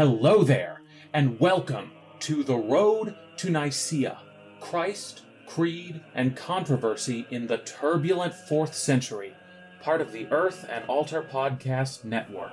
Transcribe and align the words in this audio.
Hello 0.00 0.42
there, 0.42 0.80
and 1.12 1.38
welcome 1.38 1.92
to 2.20 2.42
The 2.42 2.56
Road 2.56 3.14
to 3.36 3.50
Nicaea 3.50 4.16
Christ, 4.58 5.24
Creed, 5.46 6.00
and 6.14 6.34
Controversy 6.34 7.26
in 7.30 7.46
the 7.46 7.58
Turbulent 7.58 8.32
Fourth 8.32 8.74
Century, 8.74 9.34
part 9.82 10.00
of 10.00 10.10
the 10.10 10.26
Earth 10.28 10.66
and 10.70 10.86
Altar 10.86 11.22
Podcast 11.22 12.04
Network. 12.04 12.50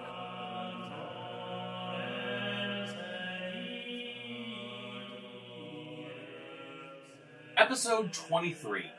Episode 7.56 8.12
23 8.12 8.92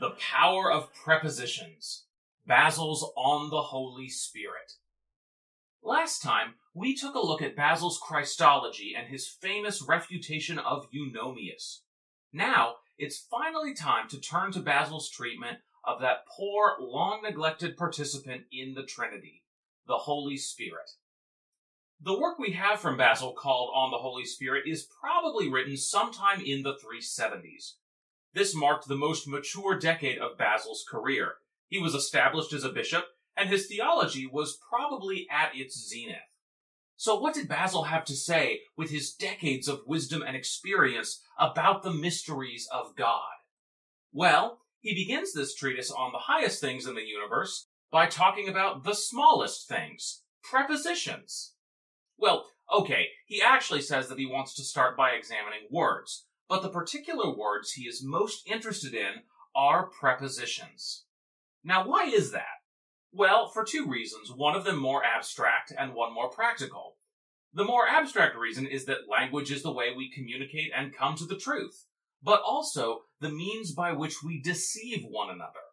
The 0.00 0.10
Power 0.20 0.70
of 0.70 0.92
Prepositions 0.92 2.04
Basil's 2.46 3.10
On 3.16 3.48
the 3.48 3.62
Holy 3.62 4.10
Spirit. 4.10 4.74
Last 5.86 6.20
time, 6.20 6.54
we 6.74 6.96
took 6.96 7.14
a 7.14 7.24
look 7.24 7.40
at 7.40 7.54
Basil's 7.54 7.96
Christology 7.96 8.94
and 8.98 9.06
his 9.06 9.28
famous 9.28 9.80
refutation 9.80 10.58
of 10.58 10.88
Eunomius. 10.90 11.82
Now, 12.32 12.78
it's 12.98 13.24
finally 13.30 13.72
time 13.72 14.08
to 14.08 14.20
turn 14.20 14.50
to 14.50 14.58
Basil's 14.58 15.08
treatment 15.08 15.58
of 15.84 16.00
that 16.00 16.26
poor, 16.26 16.74
long 16.80 17.22
neglected 17.22 17.76
participant 17.76 18.46
in 18.50 18.74
the 18.74 18.82
Trinity, 18.82 19.44
the 19.86 19.98
Holy 19.98 20.36
Spirit. 20.36 20.90
The 22.00 22.18
work 22.18 22.40
we 22.40 22.50
have 22.50 22.80
from 22.80 22.96
Basil 22.96 23.32
called 23.32 23.70
On 23.72 23.92
the 23.92 23.98
Holy 23.98 24.24
Spirit 24.24 24.64
is 24.66 24.88
probably 25.00 25.48
written 25.48 25.76
sometime 25.76 26.42
in 26.44 26.64
the 26.64 26.74
370s. 26.74 27.74
This 28.34 28.56
marked 28.56 28.88
the 28.88 28.96
most 28.96 29.28
mature 29.28 29.78
decade 29.78 30.18
of 30.18 30.36
Basil's 30.36 30.84
career. 30.90 31.34
He 31.68 31.78
was 31.78 31.94
established 31.94 32.52
as 32.52 32.64
a 32.64 32.70
bishop, 32.70 33.04
and 33.36 33.48
his 33.48 33.66
theology 33.66 34.26
was 34.26 34.58
probably 34.68 35.26
at 35.30 35.54
its 35.54 35.88
zenith. 35.88 36.16
So, 36.96 37.18
what 37.18 37.34
did 37.34 37.48
Basil 37.48 37.84
have 37.84 38.04
to 38.06 38.16
say 38.16 38.60
with 38.76 38.90
his 38.90 39.12
decades 39.12 39.68
of 39.68 39.86
wisdom 39.86 40.22
and 40.26 40.34
experience 40.34 41.20
about 41.38 41.82
the 41.82 41.92
mysteries 41.92 42.66
of 42.72 42.96
God? 42.96 43.20
Well, 44.12 44.60
he 44.80 44.94
begins 44.94 45.32
this 45.32 45.54
treatise 45.54 45.90
on 45.90 46.12
the 46.12 46.20
highest 46.20 46.60
things 46.60 46.86
in 46.86 46.94
the 46.94 47.04
universe 47.04 47.68
by 47.90 48.06
talking 48.06 48.48
about 48.48 48.84
the 48.84 48.94
smallest 48.94 49.68
things, 49.68 50.22
prepositions. 50.42 51.52
Well, 52.16 52.46
okay, 52.72 53.08
he 53.26 53.42
actually 53.42 53.82
says 53.82 54.08
that 54.08 54.18
he 54.18 54.26
wants 54.26 54.54
to 54.54 54.62
start 54.62 54.96
by 54.96 55.10
examining 55.10 55.68
words, 55.70 56.24
but 56.48 56.62
the 56.62 56.70
particular 56.70 57.34
words 57.34 57.72
he 57.72 57.82
is 57.82 58.02
most 58.02 58.48
interested 58.48 58.94
in 58.94 59.22
are 59.54 59.86
prepositions. 59.86 61.04
Now, 61.62 61.86
why 61.86 62.04
is 62.04 62.32
that? 62.32 62.55
Well, 63.16 63.48
for 63.48 63.64
two 63.64 63.86
reasons, 63.86 64.30
one 64.30 64.54
of 64.54 64.64
them 64.64 64.76
more 64.76 65.02
abstract 65.02 65.72
and 65.76 65.94
one 65.94 66.12
more 66.12 66.28
practical. 66.28 66.96
The 67.54 67.64
more 67.64 67.88
abstract 67.88 68.36
reason 68.36 68.66
is 68.66 68.84
that 68.84 69.08
language 69.08 69.50
is 69.50 69.62
the 69.62 69.72
way 69.72 69.86
we 69.96 70.12
communicate 70.12 70.70
and 70.76 70.94
come 70.94 71.16
to 71.16 71.24
the 71.24 71.38
truth, 71.38 71.86
but 72.22 72.42
also 72.42 73.04
the 73.22 73.30
means 73.30 73.72
by 73.72 73.92
which 73.92 74.22
we 74.22 74.42
deceive 74.42 75.02
one 75.08 75.30
another. 75.30 75.64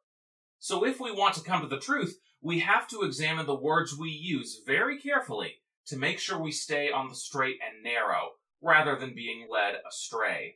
So 0.60 0.86
if 0.86 1.02
we 1.02 1.12
want 1.12 1.36
to 1.36 1.44
come 1.44 1.62
to 1.62 1.68
the 1.68 1.82
truth, 1.82 2.18
we 2.42 2.62
have 2.62 2.88
to 2.88 3.02
examine 3.02 3.46
the 3.46 3.56
words 3.56 3.94
we 3.94 4.10
use 4.10 4.62
very 4.66 4.98
carefully 4.98 5.56
to 5.88 5.98
make 5.98 6.20
sure 6.20 6.40
we 6.40 6.54
stay 6.54 6.92
on 6.92 7.10
the 7.10 7.16
straight 7.16 7.58
and 7.62 7.84
narrow, 7.84 8.36
rather 8.62 8.96
than 8.96 9.14
being 9.14 9.48
led 9.52 9.76
astray. 9.86 10.56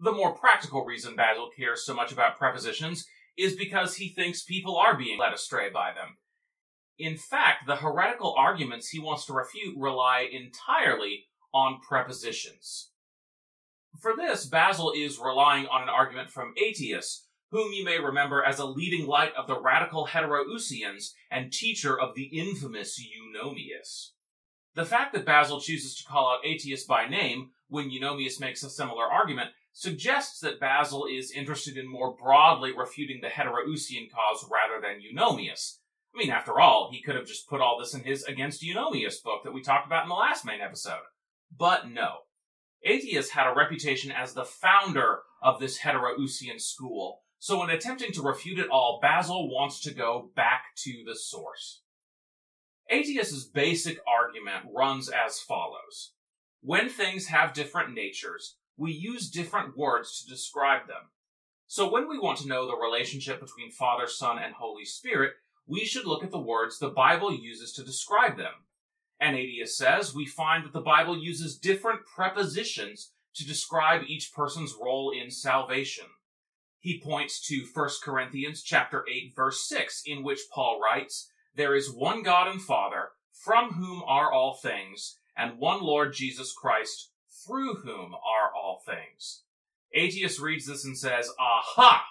The 0.00 0.12
more 0.12 0.34
practical 0.34 0.86
reason 0.86 1.16
Basil 1.16 1.50
cares 1.54 1.84
so 1.84 1.92
much 1.92 2.12
about 2.12 2.38
prepositions 2.38 3.06
is 3.36 3.56
because 3.56 3.96
he 3.96 4.08
thinks 4.08 4.42
people 4.42 4.76
are 4.76 4.96
being 4.96 5.18
led 5.18 5.32
astray 5.32 5.70
by 5.70 5.92
them. 5.92 6.18
In 6.98 7.16
fact, 7.16 7.66
the 7.66 7.76
heretical 7.76 8.34
arguments 8.36 8.88
he 8.88 9.00
wants 9.00 9.26
to 9.26 9.32
refute 9.32 9.76
rely 9.76 10.28
entirely 10.30 11.24
on 11.52 11.80
prepositions. 11.80 12.90
For 14.00 14.14
this, 14.16 14.46
Basil 14.46 14.92
is 14.92 15.18
relying 15.18 15.66
on 15.66 15.82
an 15.82 15.88
argument 15.88 16.30
from 16.30 16.54
Aetius, 16.56 17.26
whom 17.50 17.72
you 17.72 17.84
may 17.84 17.98
remember 17.98 18.44
as 18.44 18.58
a 18.58 18.64
leading 18.64 19.06
light 19.06 19.32
of 19.36 19.46
the 19.46 19.60
radical 19.60 20.08
Heterousians 20.08 21.12
and 21.30 21.52
teacher 21.52 21.98
of 21.98 22.14
the 22.14 22.24
infamous 22.24 23.00
Eunomius. 23.00 24.10
The 24.74 24.84
fact 24.84 25.14
that 25.14 25.24
Basil 25.24 25.60
chooses 25.60 25.94
to 25.96 26.04
call 26.04 26.32
out 26.32 26.44
Aetius 26.44 26.84
by 26.84 27.06
name 27.06 27.50
when 27.68 27.90
Eunomius 27.90 28.40
makes 28.40 28.64
a 28.64 28.70
similar 28.70 29.04
argument 29.04 29.50
suggests 29.74 30.38
that 30.38 30.60
Basil 30.60 31.04
is 31.04 31.32
interested 31.32 31.76
in 31.76 31.90
more 31.90 32.14
broadly 32.14 32.72
refuting 32.72 33.20
the 33.20 33.28
Heterousian 33.28 34.08
cause 34.10 34.48
rather 34.50 34.80
than 34.80 35.02
Eunomius. 35.02 35.78
I 36.14 36.18
mean, 36.18 36.30
after 36.30 36.60
all, 36.60 36.90
he 36.92 37.02
could 37.02 37.16
have 37.16 37.26
just 37.26 37.48
put 37.48 37.60
all 37.60 37.76
this 37.78 37.92
in 37.92 38.04
his 38.04 38.22
Against 38.22 38.62
Eunomius 38.62 39.22
book 39.22 39.42
that 39.42 39.52
we 39.52 39.62
talked 39.62 39.86
about 39.86 40.04
in 40.04 40.08
the 40.08 40.14
last 40.14 40.44
main 40.44 40.60
episode. 40.60 41.02
But 41.54 41.90
no. 41.90 42.18
Aetius 42.84 43.30
had 43.30 43.48
a 43.48 43.54
reputation 43.54 44.12
as 44.12 44.32
the 44.32 44.44
founder 44.44 45.22
of 45.42 45.58
this 45.58 45.80
Heterousian 45.80 46.60
school, 46.60 47.22
so 47.40 47.62
in 47.64 47.70
attempting 47.70 48.12
to 48.12 48.22
refute 48.22 48.60
it 48.60 48.70
all, 48.70 49.00
Basil 49.02 49.50
wants 49.50 49.80
to 49.80 49.92
go 49.92 50.30
back 50.36 50.66
to 50.84 51.02
the 51.04 51.16
source. 51.16 51.82
Aetius's 52.88 53.44
basic 53.44 53.98
argument 54.06 54.72
runs 54.72 55.08
as 55.08 55.40
follows. 55.40 56.12
When 56.60 56.88
things 56.88 57.26
have 57.26 57.54
different 57.54 57.92
natures, 57.92 58.56
we 58.76 58.92
use 58.92 59.30
different 59.30 59.76
words 59.76 60.22
to 60.22 60.30
describe 60.30 60.86
them. 60.86 61.10
So 61.66 61.90
when 61.90 62.08
we 62.08 62.18
want 62.18 62.38
to 62.38 62.48
know 62.48 62.66
the 62.66 62.76
relationship 62.76 63.40
between 63.40 63.70
Father, 63.70 64.06
Son, 64.06 64.38
and 64.38 64.54
Holy 64.54 64.84
Spirit, 64.84 65.32
we 65.66 65.84
should 65.84 66.06
look 66.06 66.22
at 66.22 66.30
the 66.30 66.38
words 66.38 66.78
the 66.78 66.90
Bible 66.90 67.34
uses 67.34 67.72
to 67.72 67.84
describe 67.84 68.36
them. 68.36 68.52
And 69.18 69.36
Aetius 69.36 69.78
says 69.78 70.14
we 70.14 70.26
find 70.26 70.64
that 70.64 70.72
the 70.72 70.80
Bible 70.80 71.16
uses 71.16 71.58
different 71.58 72.00
prepositions 72.04 73.12
to 73.36 73.46
describe 73.46 74.02
each 74.06 74.32
person's 74.34 74.74
role 74.80 75.10
in 75.10 75.30
salvation. 75.30 76.06
He 76.78 77.00
points 77.00 77.40
to 77.48 77.66
1 77.72 77.88
Corinthians 78.02 78.62
chapter 78.62 79.04
8 79.10 79.34
verse 79.34 79.66
6 79.66 80.02
in 80.04 80.22
which 80.22 80.40
Paul 80.52 80.80
writes, 80.80 81.30
"There 81.54 81.74
is 81.74 81.90
one 81.90 82.22
God 82.22 82.48
and 82.48 82.60
Father, 82.60 83.12
from 83.32 83.74
whom 83.74 84.02
are 84.04 84.30
all 84.30 84.54
things, 84.54 85.18
and 85.36 85.58
one 85.58 85.80
Lord 85.80 86.12
Jesus 86.12 86.52
Christ, 86.52 87.10
through 87.46 87.76
whom 87.76 88.14
are 88.14 88.54
all 88.54 88.82
things. 88.84 89.42
Aetius 89.92 90.40
reads 90.40 90.66
this 90.66 90.84
and 90.84 90.96
says, 90.96 91.30
Aha! 91.38 92.04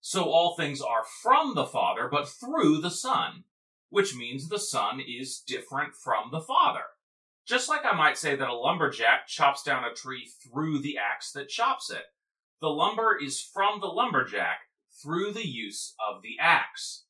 So 0.00 0.24
all 0.24 0.54
things 0.54 0.80
are 0.80 1.04
from 1.22 1.54
the 1.54 1.66
Father, 1.66 2.08
but 2.10 2.28
through 2.28 2.80
the 2.80 2.90
Son, 2.90 3.44
which 3.90 4.14
means 4.14 4.48
the 4.48 4.58
Son 4.58 5.00
is 5.00 5.40
different 5.46 5.94
from 5.94 6.30
the 6.30 6.40
Father. 6.40 6.84
Just 7.46 7.68
like 7.68 7.84
I 7.84 7.96
might 7.96 8.18
say 8.18 8.36
that 8.36 8.48
a 8.48 8.54
lumberjack 8.54 9.26
chops 9.26 9.62
down 9.62 9.84
a 9.84 9.94
tree 9.94 10.28
through 10.42 10.80
the 10.80 10.96
axe 10.98 11.32
that 11.32 11.48
chops 11.48 11.90
it. 11.90 12.04
The 12.60 12.68
lumber 12.68 13.18
is 13.20 13.40
from 13.40 13.80
the 13.80 13.86
lumberjack 13.86 14.60
through 15.02 15.32
the 15.32 15.46
use 15.46 15.94
of 16.06 16.22
the 16.22 16.36
axe. 16.38 17.04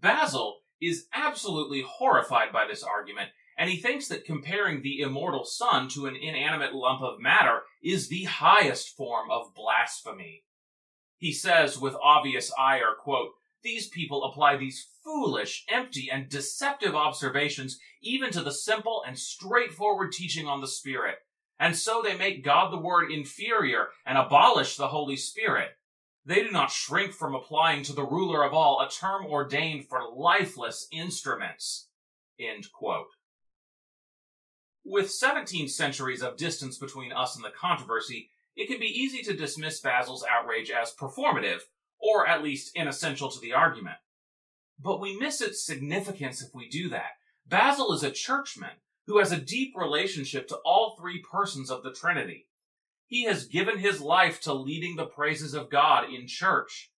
Basil 0.00 0.58
is 0.80 1.06
absolutely 1.14 1.82
horrified 1.86 2.52
by 2.52 2.66
this 2.66 2.82
argument 2.82 3.30
and 3.60 3.68
he 3.68 3.76
thinks 3.76 4.08
that 4.08 4.24
comparing 4.24 4.80
the 4.80 5.02
immortal 5.02 5.44
Son 5.44 5.86
to 5.90 6.06
an 6.06 6.16
inanimate 6.16 6.74
lump 6.74 7.02
of 7.02 7.20
matter 7.20 7.60
is 7.82 8.08
the 8.08 8.24
highest 8.24 8.96
form 8.96 9.30
of 9.30 9.54
blasphemy. 9.54 10.44
He 11.18 11.34
says 11.34 11.78
with 11.78 11.94
obvious 12.02 12.50
ire, 12.58 12.94
quote, 12.98 13.32
these 13.62 13.86
people 13.86 14.24
apply 14.24 14.56
these 14.56 14.86
foolish, 15.04 15.66
empty, 15.68 16.08
and 16.10 16.30
deceptive 16.30 16.94
observations 16.94 17.78
even 18.00 18.30
to 18.30 18.40
the 18.40 18.50
simple 18.50 19.02
and 19.06 19.18
straightforward 19.18 20.12
teaching 20.12 20.46
on 20.46 20.62
the 20.62 20.66
Spirit. 20.66 21.16
And 21.58 21.76
so 21.76 22.00
they 22.02 22.16
make 22.16 22.42
God 22.42 22.72
the 22.72 22.80
Word 22.80 23.12
inferior 23.12 23.88
and 24.06 24.16
abolish 24.16 24.78
the 24.78 24.88
Holy 24.88 25.16
Spirit. 25.16 25.72
They 26.24 26.42
do 26.42 26.50
not 26.50 26.70
shrink 26.70 27.12
from 27.12 27.34
applying 27.34 27.82
to 27.82 27.92
the 27.92 28.06
ruler 28.06 28.42
of 28.42 28.54
all 28.54 28.80
a 28.80 28.88
term 28.88 29.26
ordained 29.26 29.86
for 29.86 30.00
lifeless 30.10 30.88
instruments. 30.90 31.88
End 32.38 32.72
quote. 32.72 33.08
With 34.84 35.10
17 35.10 35.68
centuries 35.68 36.22
of 36.22 36.36
distance 36.36 36.78
between 36.78 37.12
us 37.12 37.36
and 37.36 37.44
the 37.44 37.50
controversy, 37.50 38.30
it 38.56 38.66
can 38.66 38.80
be 38.80 38.86
easy 38.86 39.22
to 39.22 39.36
dismiss 39.36 39.80
Basil's 39.80 40.24
outrage 40.24 40.70
as 40.70 40.94
performative, 40.94 41.60
or 41.98 42.26
at 42.26 42.42
least 42.42 42.72
inessential 42.74 43.30
to 43.30 43.40
the 43.40 43.52
argument. 43.52 43.96
But 44.78 45.00
we 45.00 45.18
miss 45.18 45.40
its 45.40 45.64
significance 45.64 46.42
if 46.42 46.54
we 46.54 46.68
do 46.68 46.88
that. 46.88 47.12
Basil 47.46 47.92
is 47.92 48.02
a 48.02 48.10
churchman 48.10 48.80
who 49.06 49.18
has 49.18 49.32
a 49.32 49.40
deep 49.40 49.74
relationship 49.76 50.48
to 50.48 50.56
all 50.64 50.96
three 50.96 51.20
persons 51.20 51.70
of 51.70 51.82
the 51.82 51.92
Trinity. 51.92 52.46
He 53.06 53.24
has 53.24 53.46
given 53.46 53.78
his 53.78 54.00
life 54.00 54.40
to 54.42 54.54
leading 54.54 54.96
the 54.96 55.06
praises 55.06 55.52
of 55.52 55.68
God 55.68 56.08
in 56.12 56.26
church. 56.26 56.89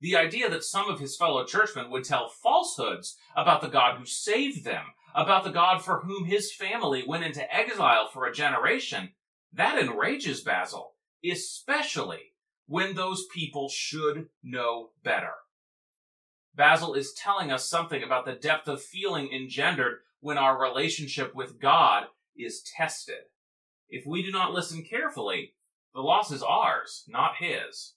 The 0.00 0.16
idea 0.16 0.48
that 0.48 0.64
some 0.64 0.88
of 0.88 1.00
his 1.00 1.16
fellow 1.16 1.44
churchmen 1.44 1.90
would 1.90 2.04
tell 2.04 2.28
falsehoods 2.28 3.16
about 3.36 3.60
the 3.60 3.68
God 3.68 3.98
who 3.98 4.06
saved 4.06 4.64
them 4.64 4.86
about 5.14 5.44
the 5.44 5.50
God 5.50 5.82
for 5.82 6.00
whom 6.00 6.24
his 6.24 6.52
family 6.52 7.02
went 7.06 7.24
into 7.24 7.54
exile 7.54 8.08
for 8.12 8.26
a 8.26 8.32
generation, 8.32 9.10
that 9.52 9.78
enrages 9.78 10.42
Basil, 10.42 10.94
especially 11.28 12.34
when 12.66 12.94
those 12.94 13.26
people 13.34 13.68
should 13.68 14.28
know 14.42 14.90
better. 15.02 15.34
Basil 16.54 16.94
is 16.94 17.12
telling 17.12 17.50
us 17.50 17.68
something 17.68 18.02
about 18.02 18.24
the 18.24 18.34
depth 18.34 18.68
of 18.68 18.82
feeling 18.82 19.32
engendered 19.32 19.98
when 20.20 20.38
our 20.38 20.60
relationship 20.60 21.34
with 21.34 21.60
God 21.60 22.04
is 22.36 22.62
tested. 22.76 23.24
If 23.88 24.06
we 24.06 24.22
do 24.22 24.30
not 24.30 24.52
listen 24.52 24.84
carefully, 24.84 25.54
the 25.94 26.00
loss 26.00 26.30
is 26.30 26.42
ours, 26.42 27.04
not 27.08 27.36
his. 27.36 27.94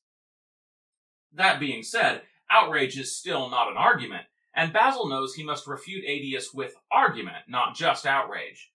That 1.34 1.60
being 1.60 1.84
said, 1.84 2.24
outrage 2.50 2.98
is 2.98 3.18
still 3.18 3.50
not 3.50 3.70
an 3.70 3.78
argument, 3.78 4.26
and 4.56 4.72
Basil 4.72 5.08
knows 5.08 5.34
he 5.34 5.44
must 5.44 5.68
refute 5.68 6.06
Aetius 6.06 6.54
with 6.54 6.76
argument, 6.92 7.46
not 7.48 7.76
just 7.76 8.06
outrage. 8.06 8.72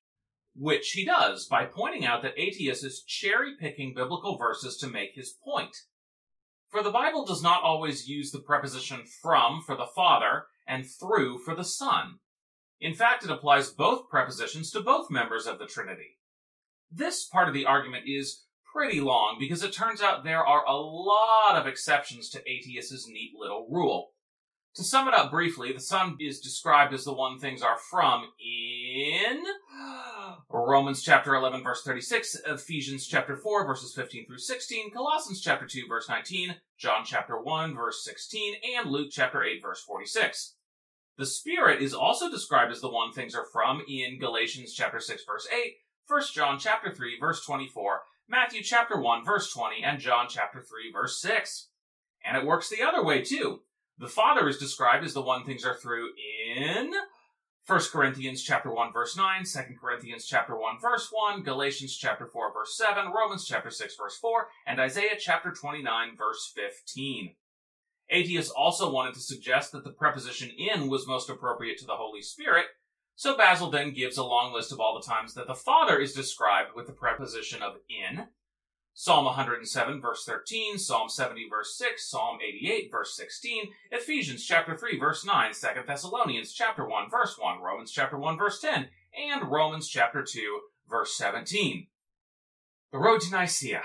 Which 0.56 0.90
he 0.90 1.04
does 1.04 1.46
by 1.46 1.66
pointing 1.66 2.04
out 2.04 2.22
that 2.22 2.36
Aetius 2.36 2.82
is 2.82 3.04
cherry 3.04 3.54
picking 3.58 3.94
biblical 3.94 4.36
verses 4.36 4.76
to 4.78 4.88
make 4.88 5.14
his 5.14 5.30
point. 5.44 5.76
For 6.68 6.82
the 6.82 6.90
Bible 6.90 7.24
does 7.24 7.42
not 7.42 7.62
always 7.62 8.08
use 8.08 8.32
the 8.32 8.40
preposition 8.40 9.04
from 9.22 9.62
for 9.64 9.76
the 9.76 9.86
Father 9.86 10.46
and 10.66 10.84
through 10.84 11.38
for 11.38 11.54
the 11.54 11.64
Son. 11.64 12.18
In 12.80 12.94
fact, 12.94 13.24
it 13.24 13.30
applies 13.30 13.70
both 13.70 14.08
prepositions 14.08 14.70
to 14.72 14.80
both 14.80 15.10
members 15.10 15.46
of 15.46 15.58
the 15.58 15.66
Trinity. 15.66 16.18
This 16.90 17.24
part 17.24 17.48
of 17.48 17.54
the 17.54 17.66
argument 17.66 18.04
is 18.06 18.44
pretty 18.78 19.00
long 19.00 19.36
because 19.40 19.64
it 19.64 19.72
turns 19.72 20.00
out 20.00 20.22
there 20.22 20.46
are 20.46 20.64
a 20.64 20.76
lot 20.76 21.56
of 21.56 21.66
exceptions 21.66 22.30
to 22.30 22.38
Aetius's 22.48 23.08
neat 23.08 23.32
little 23.36 23.66
rule. 23.68 24.10
To 24.76 24.84
sum 24.84 25.08
it 25.08 25.14
up 25.14 25.32
briefly, 25.32 25.72
the 25.72 25.80
Son 25.80 26.16
is 26.20 26.38
described 26.38 26.94
as 26.94 27.02
the 27.02 27.12
one 27.12 27.40
things 27.40 27.60
are 27.60 27.76
from 27.90 28.26
in 28.40 29.42
Romans 30.48 31.02
chapter 31.02 31.34
11 31.34 31.64
verse 31.64 31.82
36, 31.82 32.36
Ephesians 32.46 33.08
chapter 33.08 33.36
4 33.36 33.66
verses 33.66 33.92
15 33.94 34.26
through 34.26 34.38
16, 34.38 34.92
Colossians 34.92 35.40
chapter 35.40 35.66
2 35.66 35.88
verse 35.88 36.08
19, 36.08 36.54
John 36.78 37.02
chapter 37.04 37.40
1 37.40 37.74
verse 37.74 38.04
16, 38.04 38.54
and 38.76 38.88
Luke 38.88 39.08
chapter 39.10 39.42
8 39.42 39.60
verse 39.60 39.82
46. 39.82 40.54
The 41.16 41.26
Spirit 41.26 41.82
is 41.82 41.94
also 41.94 42.30
described 42.30 42.70
as 42.70 42.80
the 42.80 42.88
one 42.88 43.12
things 43.12 43.34
are 43.34 43.46
from 43.52 43.82
in 43.88 44.20
Galatians 44.20 44.72
chapter 44.72 45.00
6 45.00 45.24
verse 45.24 45.48
8, 45.52 45.72
1 46.06 46.22
John 46.32 46.60
chapter 46.60 46.94
3 46.94 47.18
verse 47.18 47.44
24, 47.44 48.02
Matthew 48.30 48.62
chapter 48.62 49.00
1 49.00 49.24
verse 49.24 49.50
20, 49.52 49.82
and 49.82 49.98
John 49.98 50.26
chapter 50.28 50.60
3 50.60 50.92
verse 50.92 51.18
6. 51.22 51.68
And 52.22 52.36
it 52.36 52.44
works 52.44 52.68
the 52.68 52.82
other 52.82 53.02
way 53.02 53.22
too. 53.22 53.60
The 53.98 54.06
Father 54.06 54.48
is 54.48 54.58
described 54.58 55.04
as 55.04 55.14
the 55.14 55.22
one 55.22 55.44
things 55.44 55.64
are 55.64 55.74
through 55.74 56.10
in 56.46 56.92
1 57.66 57.80
Corinthians 57.90 58.42
chapter 58.42 58.70
1 58.70 58.92
verse 58.92 59.16
9, 59.16 59.44
2 59.44 59.60
Corinthians 59.80 60.26
chapter 60.26 60.56
1 60.56 60.78
verse 60.80 61.08
1, 61.10 61.42
Galatians 61.42 61.96
chapter 61.96 62.26
4 62.26 62.52
verse 62.52 62.76
7, 62.76 63.12
Romans 63.12 63.46
chapter 63.46 63.70
6 63.70 63.96
verse 63.96 64.16
4, 64.18 64.48
and 64.66 64.78
Isaiah 64.78 65.16
chapter 65.18 65.50
29 65.50 66.16
verse 66.16 66.52
15. 66.54 67.34
Aetius 68.10 68.50
also 68.50 68.90
wanted 68.90 69.14
to 69.14 69.20
suggest 69.20 69.72
that 69.72 69.84
the 69.84 69.90
preposition 69.90 70.50
in 70.56 70.88
was 70.88 71.06
most 71.06 71.30
appropriate 71.30 71.78
to 71.78 71.86
the 71.86 71.96
Holy 71.96 72.22
Spirit, 72.22 72.66
so 73.18 73.36
Basil 73.36 73.68
then 73.68 73.90
gives 73.90 74.16
a 74.16 74.22
long 74.22 74.52
list 74.52 74.70
of 74.70 74.78
all 74.78 74.94
the 74.94 75.04
times 75.04 75.34
that 75.34 75.48
the 75.48 75.54
Father 75.56 75.98
is 75.98 76.12
described 76.12 76.70
with 76.76 76.86
the 76.86 76.92
preposition 76.92 77.64
of 77.64 77.78
in, 77.90 78.28
Psalm 78.94 79.24
107 79.24 80.00
verse 80.00 80.24
13, 80.24 80.78
Psalm 80.78 81.08
70 81.08 81.48
verse 81.50 81.76
6, 81.76 82.08
Psalm 82.08 82.38
88 82.40 82.92
verse 82.92 83.16
16, 83.16 83.72
Ephesians 83.90 84.44
chapter 84.44 84.76
3 84.76 85.00
verse 85.00 85.26
9, 85.26 85.52
2 85.52 85.66
Thessalonians 85.84 86.52
chapter 86.52 86.86
1 86.86 87.10
verse 87.10 87.36
1, 87.36 87.60
Romans 87.60 87.90
chapter 87.90 88.16
1 88.16 88.38
verse 88.38 88.60
10, 88.60 88.86
and 89.32 89.50
Romans 89.50 89.88
chapter 89.88 90.22
2 90.22 90.60
verse 90.88 91.16
17. 91.16 91.88
The 92.92 92.98
Road 92.98 93.20
to 93.22 93.32
Nicaea, 93.32 93.82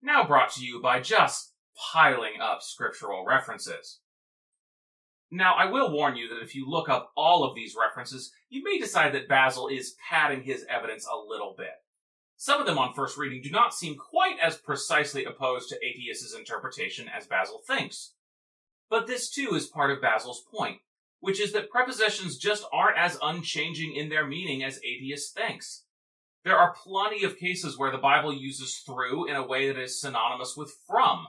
now 0.00 0.24
brought 0.24 0.52
to 0.52 0.64
you 0.64 0.80
by 0.80 1.00
just 1.00 1.52
piling 1.92 2.40
up 2.40 2.62
scriptural 2.62 3.24
references. 3.26 3.98
Now, 5.30 5.54
I 5.54 5.66
will 5.66 5.92
warn 5.92 6.16
you 6.16 6.28
that 6.28 6.42
if 6.42 6.54
you 6.54 6.68
look 6.68 6.88
up 6.88 7.12
all 7.14 7.44
of 7.44 7.54
these 7.54 7.76
references, 7.78 8.32
you 8.48 8.62
may 8.64 8.78
decide 8.78 9.12
that 9.12 9.28
Basil 9.28 9.68
is 9.68 9.96
padding 10.08 10.42
his 10.42 10.64
evidence 10.70 11.06
a 11.06 11.16
little 11.16 11.54
bit. 11.56 11.74
Some 12.36 12.60
of 12.60 12.66
them 12.66 12.78
on 12.78 12.94
first 12.94 13.18
reading 13.18 13.42
do 13.42 13.50
not 13.50 13.74
seem 13.74 13.96
quite 13.96 14.38
as 14.40 14.56
precisely 14.56 15.24
opposed 15.24 15.68
to 15.68 15.78
Aetius's 15.84 16.34
interpretation 16.34 17.08
as 17.08 17.26
Basil 17.26 17.60
thinks. 17.66 18.14
But 18.88 19.06
this 19.06 19.28
too 19.28 19.54
is 19.54 19.66
part 19.66 19.90
of 19.90 20.00
Basil's 20.00 20.44
point, 20.50 20.78
which 21.20 21.40
is 21.40 21.52
that 21.52 21.68
prepositions 21.68 22.38
just 22.38 22.64
aren't 22.72 22.96
as 22.96 23.18
unchanging 23.20 23.94
in 23.94 24.08
their 24.08 24.26
meaning 24.26 24.62
as 24.62 24.80
Aetius 24.82 25.30
thinks. 25.30 25.84
There 26.44 26.56
are 26.56 26.72
plenty 26.72 27.24
of 27.24 27.38
cases 27.38 27.76
where 27.76 27.90
the 27.90 27.98
Bible 27.98 28.32
uses 28.32 28.76
through 28.76 29.28
in 29.28 29.36
a 29.36 29.46
way 29.46 29.66
that 29.66 29.78
is 29.78 30.00
synonymous 30.00 30.56
with 30.56 30.74
from. 30.86 31.26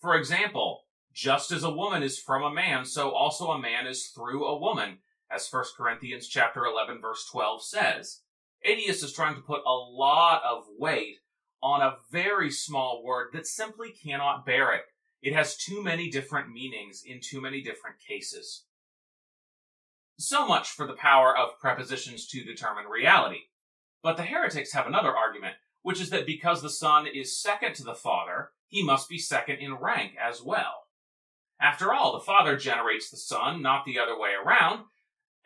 For 0.00 0.14
example, 0.14 0.83
just 1.14 1.52
as 1.52 1.62
a 1.62 1.70
woman 1.70 2.02
is 2.02 2.18
from 2.18 2.42
a 2.42 2.52
man, 2.52 2.84
so 2.84 3.10
also 3.10 3.50
a 3.52 3.58
man 3.58 3.86
is 3.86 4.08
through 4.08 4.44
a 4.44 4.58
woman, 4.58 4.98
as 5.30 5.48
1 5.48 5.64
Corinthians 5.76 6.26
chapter 6.26 6.66
11 6.66 7.00
verse 7.00 7.26
12 7.30 7.64
says. 7.64 8.20
Aetius 8.64 9.02
is 9.02 9.12
trying 9.12 9.36
to 9.36 9.40
put 9.40 9.62
a 9.64 9.72
lot 9.72 10.42
of 10.44 10.64
weight 10.76 11.18
on 11.62 11.80
a 11.80 11.96
very 12.10 12.50
small 12.50 13.02
word 13.04 13.28
that 13.32 13.46
simply 13.46 13.90
cannot 13.90 14.44
bear 14.44 14.74
it. 14.74 14.82
It 15.22 15.34
has 15.34 15.56
too 15.56 15.82
many 15.82 16.10
different 16.10 16.52
meanings 16.52 17.02
in 17.06 17.20
too 17.22 17.40
many 17.40 17.62
different 17.62 17.96
cases. 18.06 18.64
So 20.18 20.46
much 20.46 20.70
for 20.70 20.86
the 20.86 20.94
power 20.94 21.36
of 21.36 21.58
prepositions 21.58 22.26
to 22.28 22.44
determine 22.44 22.86
reality. 22.86 23.40
But 24.02 24.16
the 24.16 24.24
heretics 24.24 24.72
have 24.72 24.86
another 24.86 25.16
argument, 25.16 25.54
which 25.82 26.00
is 26.00 26.10
that 26.10 26.26
because 26.26 26.60
the 26.60 26.70
Son 26.70 27.06
is 27.06 27.40
second 27.40 27.74
to 27.76 27.84
the 27.84 27.94
Father, 27.94 28.50
he 28.66 28.82
must 28.82 29.08
be 29.08 29.18
second 29.18 29.58
in 29.58 29.74
rank 29.74 30.12
as 30.20 30.42
well. 30.42 30.83
After 31.64 31.94
all, 31.94 32.12
the 32.12 32.20
Father 32.20 32.58
generates 32.58 33.08
the 33.08 33.16
Son, 33.16 33.62
not 33.62 33.86
the 33.86 33.98
other 33.98 34.18
way 34.18 34.32
around, 34.32 34.84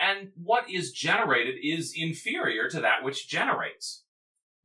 and 0.01 0.33
what 0.35 0.69
is 0.69 0.91
generated 0.91 1.55
is 1.63 1.95
inferior 1.97 2.69
to 2.71 2.81
that 2.81 3.05
which 3.05 3.29
generates. 3.29 4.03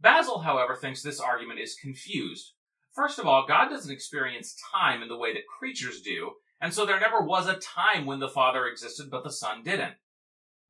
Basil, 0.02 0.40
however, 0.40 0.76
thinks 0.76 1.04
this 1.04 1.20
argument 1.20 1.60
is 1.60 1.76
confused. 1.76 2.54
First 2.92 3.20
of 3.20 3.28
all, 3.28 3.46
God 3.48 3.70
doesn't 3.70 3.94
experience 3.94 4.60
time 4.74 5.04
in 5.04 5.10
the 5.10 5.18
way 5.18 5.32
that 5.32 5.46
creatures 5.46 6.02
do, 6.02 6.32
and 6.60 6.74
so 6.74 6.88
there 6.88 7.00
never 7.00 7.22
was 7.22 7.48
a 7.48 7.58
time 7.58 8.08
when 8.08 8.20
the 8.20 8.28
Father 8.28 8.66
existed 8.66 9.12
but 9.12 9.24
the 9.24 9.32
Son 9.32 9.62
didn't. 9.62 9.94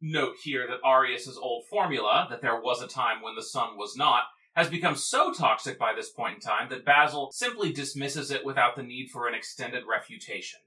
Note 0.01 0.35
here 0.43 0.67
that 0.67 0.85
Arius's 0.85 1.37
old 1.37 1.65
formula, 1.69 2.27
that 2.29 2.41
there 2.41 2.59
was 2.59 2.81
a 2.81 2.87
time 2.89 3.21
when 3.21 3.35
the 3.35 3.41
Son 3.41 3.77
was 3.77 3.95
not, 3.95 4.23
has 4.53 4.69
become 4.69 4.97
so 4.97 5.31
toxic 5.31 5.79
by 5.79 5.93
this 5.95 6.09
point 6.09 6.35
in 6.35 6.41
time 6.41 6.67
that 6.71 6.83
Basil 6.83 7.31
simply 7.31 7.71
dismisses 7.71 8.31
it 8.31 8.43
without 8.43 8.75
the 8.75 8.83
need 8.83 9.11
for 9.11 9.29
an 9.29 9.33
extended 9.33 9.83
refutation. 9.89 10.59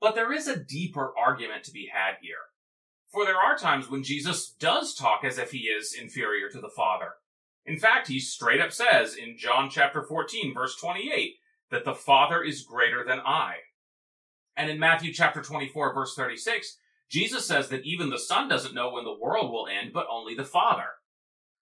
But 0.00 0.14
there 0.14 0.32
is 0.32 0.46
a 0.46 0.58
deeper 0.58 1.12
argument 1.16 1.64
to 1.64 1.72
be 1.72 1.90
had 1.92 2.16
here. 2.20 2.36
For 3.10 3.24
there 3.24 3.36
are 3.36 3.56
times 3.56 3.88
when 3.88 4.02
Jesus 4.02 4.50
does 4.50 4.94
talk 4.94 5.24
as 5.24 5.38
if 5.38 5.52
he 5.52 5.68
is 5.68 5.94
inferior 5.98 6.50
to 6.50 6.60
the 6.60 6.68
Father. 6.68 7.14
In 7.64 7.78
fact, 7.78 8.08
he 8.08 8.20
straight 8.20 8.60
up 8.60 8.72
says 8.72 9.16
in 9.16 9.38
John 9.38 9.70
chapter 9.70 10.02
14 10.02 10.54
verse 10.54 10.76
28 10.76 11.36
that 11.70 11.84
the 11.84 11.94
Father 11.94 12.42
is 12.42 12.62
greater 12.62 13.04
than 13.04 13.20
I. 13.20 13.56
And 14.56 14.70
in 14.70 14.78
Matthew 14.78 15.12
chapter 15.12 15.42
24 15.42 15.94
verse 15.94 16.14
36, 16.14 16.78
Jesus 17.08 17.46
says 17.46 17.68
that 17.68 17.84
even 17.84 18.10
the 18.10 18.18
Son 18.18 18.48
doesn't 18.48 18.74
know 18.74 18.90
when 18.90 19.04
the 19.04 19.18
world 19.18 19.50
will 19.50 19.66
end, 19.66 19.92
but 19.92 20.06
only 20.10 20.34
the 20.34 20.44
Father. 20.44 20.90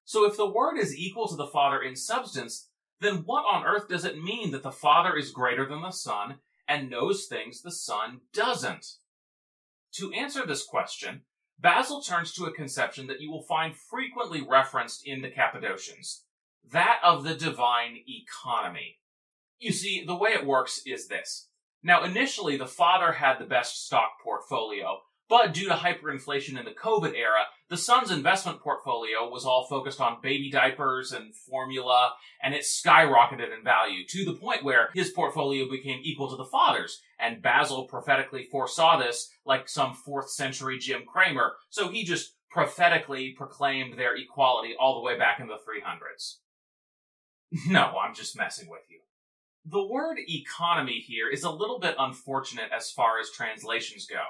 So 0.05 0.27
if 0.27 0.37
the 0.37 0.49
Word 0.49 0.79
is 0.79 0.97
equal 0.97 1.29
to 1.29 1.37
the 1.37 1.47
Father 1.47 1.83
in 1.83 1.97
substance, 1.97 2.69
then 3.01 3.23
what 3.25 3.45
on 3.51 3.65
earth 3.65 3.89
does 3.89 4.05
it 4.05 4.23
mean 4.23 4.51
that 4.53 4.63
the 4.63 4.73
Father 4.73 5.17
is 5.17 5.31
greater 5.31 5.67
than 5.67 5.83
the 5.83 5.91
Son 5.91 6.37
and 6.69 6.91
knows 6.91 7.27
things 7.27 7.63
the 7.63 7.73
Son 7.73 8.21
doesn't? 8.33 8.87
To 9.95 10.13
answer 10.13 10.45
this 10.45 10.65
question, 10.65 11.23
Basil 11.59 12.03
turns 12.03 12.33
to 12.35 12.47
a 12.47 12.53
conception 12.53 13.07
that 13.07 13.21
you 13.21 13.31
will 13.31 13.43
find 13.43 13.77
frequently 13.77 14.43
referenced 14.43 15.07
in 15.07 15.23
the 15.23 15.31
Cappadocians, 15.31 16.25
that 16.73 17.01
of 17.03 17.25
the 17.25 17.35
divine 17.35 17.99
economy. 18.09 18.99
You 19.59 19.73
see, 19.73 20.05
the 20.05 20.17
way 20.17 20.31
it 20.31 20.47
works 20.47 20.83
is 20.85 21.07
this. 21.07 21.49
Now, 21.83 22.03
initially, 22.03 22.57
the 22.57 22.67
father 22.67 23.13
had 23.13 23.39
the 23.39 23.45
best 23.45 23.87
stock 23.87 24.13
portfolio, 24.23 25.01
but 25.29 25.55
due 25.55 25.69
to 25.69 25.75
hyperinflation 25.75 26.59
in 26.59 26.65
the 26.65 26.71
COVID 26.71 27.15
era, 27.17 27.47
the 27.69 27.77
son's 27.77 28.11
investment 28.11 28.61
portfolio 28.61 29.29
was 29.29 29.45
all 29.45 29.67
focused 29.67 30.01
on 30.01 30.21
baby 30.23 30.51
diapers 30.51 31.13
and 31.13 31.35
formula, 31.35 32.13
and 32.43 32.55
it 32.55 32.63
skyrocketed 32.63 33.57
in 33.57 33.65
value 33.65 34.05
to 34.09 34.25
the 34.25 34.35
point 34.35 34.65
where 34.65 34.91
his 34.95 35.11
portfolio 35.11 35.69
became 35.69 36.01
equal 36.03 36.29
to 36.31 36.37
the 36.37 36.45
father's. 36.45 37.01
And 37.19 37.41
Basil 37.41 37.85
prophetically 37.85 38.45
foresaw 38.45 38.99
this 38.99 39.31
like 39.47 39.69
some 39.69 39.95
fourth 39.95 40.31
century 40.31 40.79
Jim 40.79 41.03
Cramer, 41.11 41.55
so 41.71 41.89
he 41.89 42.05
just 42.05 42.35
prophetically 42.51 43.35
proclaimed 43.37 43.99
their 43.99 44.15
equality 44.15 44.75
all 44.79 44.95
the 44.95 45.05
way 45.05 45.19
back 45.19 45.41
in 45.41 45.49
the 45.49 45.55
300s. 45.55 46.37
No, 47.69 47.99
I'm 47.99 48.15
just 48.15 48.37
messing 48.37 48.69
with 48.69 48.83
you. 48.91 48.99
The 49.65 49.87
word 49.87 50.19
economy 50.19 50.99
here 50.99 51.31
is 51.31 51.45
a 51.45 51.51
little 51.51 51.79
bit 51.79 51.95
unfortunate 51.99 52.71
as 52.77 52.91
far 52.91 53.21
as 53.21 53.31
translations 53.31 54.07
go. 54.07 54.23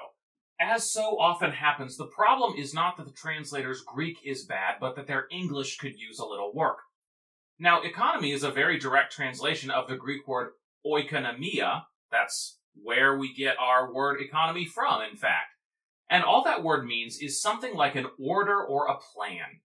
As 0.59 0.89
so 0.89 1.19
often 1.19 1.51
happens, 1.51 1.97
the 1.97 2.07
problem 2.07 2.53
is 2.57 2.73
not 2.73 2.95
that 2.97 3.05
the 3.05 3.11
translator's 3.11 3.81
Greek 3.81 4.19
is 4.23 4.45
bad, 4.45 4.75
but 4.79 4.95
that 4.95 5.07
their 5.07 5.27
English 5.29 5.77
could 5.77 5.99
use 5.99 6.19
a 6.19 6.25
little 6.25 6.53
work. 6.53 6.77
Now, 7.59 7.81
economy 7.81 8.31
is 8.31 8.43
a 8.43 8.51
very 8.51 8.79
direct 8.79 9.11
translation 9.13 9.69
of 9.69 9.87
the 9.87 9.97
Greek 9.97 10.27
word 10.27 10.51
oikonomia. 10.85 11.83
That's 12.11 12.59
where 12.81 13.17
we 13.17 13.33
get 13.33 13.57
our 13.59 13.93
word 13.93 14.21
economy 14.21 14.65
from, 14.65 15.01
in 15.01 15.17
fact. 15.17 15.55
And 16.09 16.23
all 16.23 16.43
that 16.43 16.63
word 16.63 16.85
means 16.85 17.19
is 17.19 17.41
something 17.41 17.75
like 17.75 17.95
an 17.95 18.07
order 18.19 18.63
or 18.63 18.87
a 18.87 18.97
plan. 18.97 19.61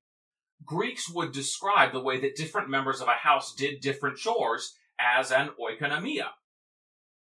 Greeks 0.65 1.11
would 1.11 1.33
describe 1.33 1.93
the 1.93 2.01
way 2.01 2.21
that 2.21 2.37
different 2.37 2.69
members 2.69 3.01
of 3.01 3.09
a 3.09 3.13
house 3.13 3.55
did 3.55 3.81
different 3.81 4.19
chores 4.19 4.75
as 4.99 5.31
an 5.31 5.51
oikonomia. 5.61 6.29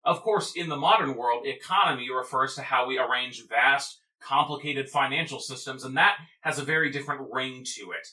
Of 0.04 0.22
course, 0.22 0.54
in 0.56 0.70
the 0.70 0.78
modern 0.78 1.16
world, 1.16 1.46
economy 1.46 2.10
refers 2.10 2.56
to 2.56 2.62
how 2.62 2.88
we 2.88 2.98
arrange 2.98 3.48
vast, 3.48 4.00
complicated 4.22 4.90
financial 4.90 5.40
systems, 5.40 5.84
and 5.84 5.98
that 5.98 6.18
has 6.42 6.60
a 6.60 6.64
very 6.64 6.92
different 6.92 7.30
ring 7.32 7.64
to 7.76 7.92
it. 7.92 8.08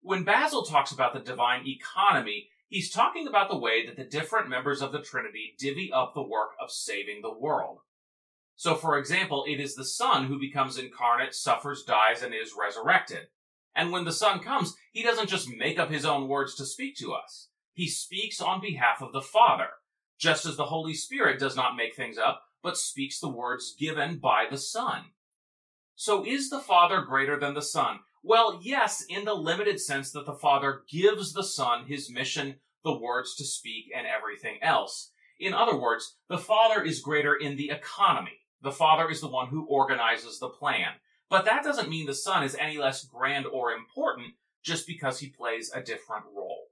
When 0.00 0.24
Basil 0.24 0.64
talks 0.64 0.92
about 0.92 1.14
the 1.14 1.20
divine 1.20 1.66
economy, 1.66 2.48
he's 2.68 2.90
talking 2.90 3.26
about 3.26 3.48
the 3.48 3.58
way 3.58 3.86
that 3.86 3.96
the 3.96 4.04
different 4.04 4.48
members 4.48 4.82
of 4.82 4.92
the 4.92 5.02
Trinity 5.02 5.54
divvy 5.58 5.92
up 5.92 6.14
the 6.14 6.22
work 6.22 6.50
of 6.60 6.70
saving 6.70 7.22
the 7.22 7.32
world. 7.32 7.80
So, 8.56 8.74
for 8.74 8.98
example, 8.98 9.44
it 9.46 9.60
is 9.60 9.74
the 9.74 9.84
Son 9.84 10.26
who 10.26 10.38
becomes 10.38 10.78
incarnate, 10.78 11.34
suffers, 11.34 11.84
dies, 11.84 12.22
and 12.22 12.34
is 12.34 12.56
resurrected. 12.58 13.28
And 13.74 13.92
when 13.92 14.04
the 14.04 14.12
Son 14.12 14.40
comes, 14.40 14.74
he 14.90 15.04
doesn't 15.04 15.28
just 15.28 15.48
make 15.48 15.78
up 15.78 15.90
his 15.90 16.04
own 16.04 16.26
words 16.26 16.56
to 16.56 16.66
speak 16.66 16.96
to 16.96 17.12
us. 17.12 17.48
He 17.72 17.86
speaks 17.86 18.40
on 18.40 18.60
behalf 18.60 19.00
of 19.00 19.12
the 19.12 19.22
Father, 19.22 19.68
just 20.18 20.44
as 20.44 20.56
the 20.56 20.66
Holy 20.66 20.94
Spirit 20.94 21.38
does 21.38 21.56
not 21.56 21.76
make 21.76 21.94
things 21.94 22.18
up, 22.18 22.42
but 22.62 22.76
speaks 22.76 23.20
the 23.20 23.28
words 23.28 23.74
given 23.78 24.18
by 24.18 24.46
the 24.50 24.58
Son. 24.58 25.04
So 25.94 26.24
is 26.24 26.50
the 26.50 26.60
Father 26.60 27.02
greater 27.02 27.38
than 27.38 27.54
the 27.54 27.62
Son? 27.62 28.00
Well, 28.22 28.60
yes, 28.62 29.04
in 29.08 29.24
the 29.24 29.34
limited 29.34 29.80
sense 29.80 30.10
that 30.12 30.26
the 30.26 30.34
Father 30.34 30.82
gives 30.90 31.32
the 31.32 31.44
Son 31.44 31.86
his 31.86 32.10
mission, 32.10 32.56
the 32.84 32.98
words 32.98 33.34
to 33.36 33.44
speak, 33.44 33.86
and 33.96 34.06
everything 34.06 34.58
else. 34.60 35.12
In 35.38 35.54
other 35.54 35.78
words, 35.78 36.16
the 36.28 36.38
Father 36.38 36.82
is 36.82 37.00
greater 37.00 37.34
in 37.34 37.56
the 37.56 37.70
economy. 37.70 38.38
The 38.60 38.72
Father 38.72 39.08
is 39.08 39.20
the 39.20 39.28
one 39.28 39.48
who 39.48 39.66
organizes 39.66 40.38
the 40.38 40.48
plan. 40.48 40.92
But 41.30 41.44
that 41.44 41.62
doesn't 41.62 41.90
mean 41.90 42.06
the 42.06 42.14
Son 42.14 42.42
is 42.42 42.56
any 42.56 42.76
less 42.76 43.04
grand 43.04 43.46
or 43.46 43.72
important 43.72 44.34
just 44.62 44.86
because 44.86 45.20
he 45.20 45.28
plays 45.28 45.70
a 45.72 45.82
different 45.82 46.24
role. 46.34 46.66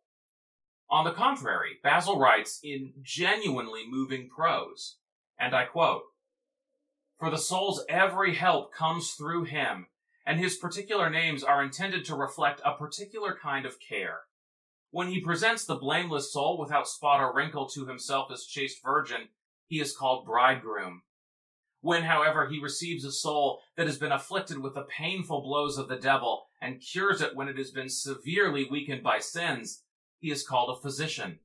On 0.89 1.05
the 1.05 1.13
contrary, 1.13 1.79
Basil 1.83 2.19
writes 2.19 2.61
in 2.63 2.93
genuinely 3.03 3.85
moving 3.89 4.29
prose, 4.29 4.99
and 5.39 5.55
I 5.55 5.65
quote, 5.65 6.03
For 7.19 7.29
the 7.29 7.39
soul's 7.39 7.85
every 7.89 8.35
help 8.35 8.73
comes 8.73 9.13
through 9.13 9.45
him, 9.45 9.87
and 10.25 10.39
his 10.39 10.57
particular 10.57 11.11
names 11.11 11.43
are 11.43 11.63
intended 11.63 12.05
to 12.05 12.15
reflect 12.15 12.61
a 12.65 12.75
particular 12.75 13.37
kind 13.41 13.67
of 13.67 13.81
care. 13.81 14.21
When 14.91 15.09
he 15.09 15.21
presents 15.21 15.65
the 15.65 15.75
blameless 15.75 16.33
soul 16.33 16.57
without 16.59 16.89
spot 16.89 17.21
or 17.21 17.35
wrinkle 17.35 17.69
to 17.71 17.87
himself 17.87 18.31
as 18.31 18.47
chaste 18.47 18.83
virgin, 18.83 19.29
he 19.67 19.81
is 19.81 19.97
called 19.97 20.25
bridegroom. 20.25 21.03
When, 21.81 22.05
however, 22.05 22.49
he 22.49 22.61
receives 22.63 23.05
a 23.05 23.13
soul 23.13 23.61
that 23.77 23.87
has 23.87 23.99
been 23.99 24.13
afflicted 24.13 24.59
with 24.59 24.75
the 24.75 24.87
painful 24.97 25.43
blows 25.43 25.79
of 25.79 25.89
the 25.89 25.97
devil 25.97 26.47
and 26.61 26.81
cures 26.81 27.21
it 27.21 27.35
when 27.35 27.49
it 27.49 27.59
has 27.59 27.71
been 27.71 27.89
severely 27.89 28.65
weakened 28.65 29.03
by 29.03 29.19
sins, 29.19 29.83
he 30.27 30.33
is 30.33 30.45
called 30.45 30.77
a 30.77 30.81
physician. 30.81 31.39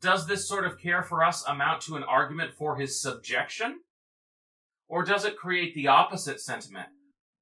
Does 0.00 0.26
this 0.26 0.48
sort 0.48 0.64
of 0.64 0.78
care 0.78 1.02
for 1.02 1.22
us 1.22 1.44
amount 1.46 1.82
to 1.82 1.96
an 1.96 2.02
argument 2.02 2.54
for 2.54 2.76
his 2.76 2.98
subjection? 2.98 3.80
Or 4.88 5.04
does 5.04 5.26
it 5.26 5.36
create 5.36 5.74
the 5.74 5.88
opposite 5.88 6.40
sentiment, 6.40 6.88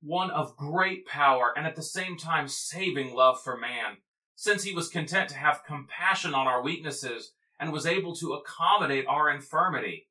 one 0.02 0.32
of 0.32 0.56
great 0.56 1.06
power 1.06 1.52
and 1.56 1.64
at 1.64 1.76
the 1.76 1.82
same 1.84 2.16
time 2.16 2.48
saving 2.48 3.14
love 3.14 3.40
for 3.40 3.56
man, 3.56 3.98
since 4.34 4.64
he 4.64 4.74
was 4.74 4.88
content 4.88 5.28
to 5.28 5.36
have 5.36 5.62
compassion 5.64 6.34
on 6.34 6.48
our 6.48 6.60
weaknesses 6.60 7.34
and 7.60 7.72
was 7.72 7.86
able 7.86 8.16
to 8.16 8.32
accommodate 8.32 9.06
our 9.06 9.30
infirmity? 9.30 10.08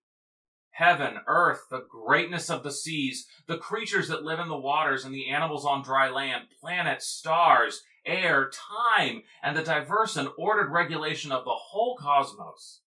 heaven, 0.77 1.17
earth, 1.25 1.61
the 1.71 1.83
greatness 1.89 2.51
of 2.51 2.61
the 2.61 2.71
seas, 2.71 3.25
the 3.47 3.57
creatures 3.57 4.07
that 4.07 4.23
live 4.23 4.39
in 4.39 4.47
the 4.47 4.55
waters 4.55 5.03
and 5.03 5.13
the 5.13 5.27
animals 5.27 5.65
on 5.65 5.81
dry 5.81 6.07
land, 6.07 6.43
planets, 6.61 7.07
stars, 7.07 7.81
air, 8.07 8.49
time, 8.97 9.23
and 9.43 9.55
the 9.55 9.63
diverse 9.63 10.15
and 10.15 10.29
ordered 10.37 10.71
regulation 10.71 11.31
of 11.31 11.43
the 11.43 11.51
whole 11.51 11.95
cosmos. 11.97 12.81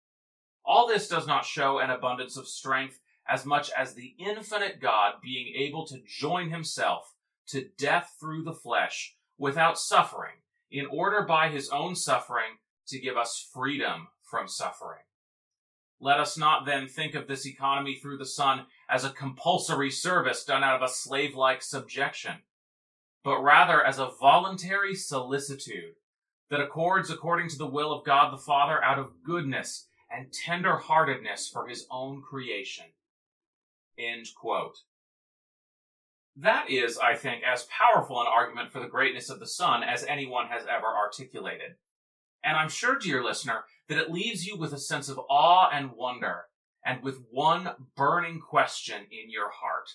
All 0.65 0.89
this 0.89 1.09
does 1.09 1.27
not 1.27 1.45
show 1.45 1.79
an 1.79 1.91
abundance 1.91 2.37
of 2.37 2.49
strength 2.49 2.99
as 3.29 3.47
much 3.47 3.71
as 3.71 3.95
the 3.95 4.15
infinite 4.19 4.81
God 4.81 5.15
being 5.23 5.55
able 5.57 5.87
to 5.87 6.03
join 6.05 6.50
himself 6.50 7.15
to 7.49 7.69
death 7.79 8.17
through 8.19 8.43
the 8.43 8.55
flesh 8.55 9.15
without 9.39 9.79
suffering, 9.79 10.37
in 10.71 10.87
order 10.87 11.23
by 11.23 11.49
his 11.49 11.69
own 11.71 11.95
suffering 11.95 12.59
to 12.87 12.99
give 12.99 13.17
us 13.17 13.49
freedom 13.53 14.09
from 14.23 14.49
suffering. 14.49 15.00
Let 16.00 16.19
us 16.19 16.39
not 16.39 16.65
then 16.65 16.89
think 16.89 17.15
of 17.15 17.27
this 17.27 17.47
economy 17.47 17.97
through 17.97 18.19
the 18.19 18.27
Son 18.27 18.67
as 18.89 19.05
a 19.05 19.11
compulsory 19.11 19.91
service 19.91 20.45
done 20.45 20.65
out 20.65 20.77
of 20.77 20.83
a 20.83 20.93
slave 20.93 21.35
like 21.35 21.62
subjection, 21.62 22.37
but 23.23 23.41
rather 23.41 23.85
as 23.85 23.99
a 23.99 24.11
voluntary 24.21 24.95
solicitude 24.95 25.95
that 26.50 26.61
accords 26.61 27.11
according 27.11 27.49
to 27.49 27.59
the 27.59 27.67
will 27.67 27.93
of 27.93 28.05
God 28.05 28.33
the 28.33 28.43
Father 28.43 28.83
out 28.83 28.99
of 28.99 29.23
goodness 29.25 29.87
and 30.11 30.33
tender 30.33 30.77
heartedness 30.77 31.49
for 31.49 31.69
his 31.69 31.87
own 31.91 32.23
creation. 32.23 32.87
End 33.99 34.27
quote. 34.37 34.79
That 36.37 36.71
is, 36.71 36.99
I 36.99 37.15
think, 37.15 37.43
as 37.45 37.69
powerful 37.71 38.21
an 38.21 38.27
argument 38.27 38.73
for 38.73 38.81
the 38.81 38.89
greatness 38.89 39.31
of 39.31 39.41
the 39.41 39.47
Son 39.47 39.83
as 39.83 40.05
anyone 40.05 40.47
has 40.47 40.62
ever 40.62 40.87
articulated. 40.87 41.77
And 42.43 42.57
I'm 42.57 42.71
sure, 42.71 42.99
dear 42.99 43.23
listener, 43.23 43.65
that 43.89 43.99
it 43.99 44.11
leaves 44.11 44.47
you 44.47 44.57
with 44.57 44.73
a 44.73 44.79
sense 44.79 45.09
of 45.09 45.21
awe 45.29 45.69
and 45.71 45.93
wonder, 45.93 46.45
and 46.85 47.03
with 47.03 47.19
one 47.31 47.71
burning 47.97 48.41
question 48.41 49.03
in 49.11 49.31
your 49.31 49.50
heart. 49.50 49.91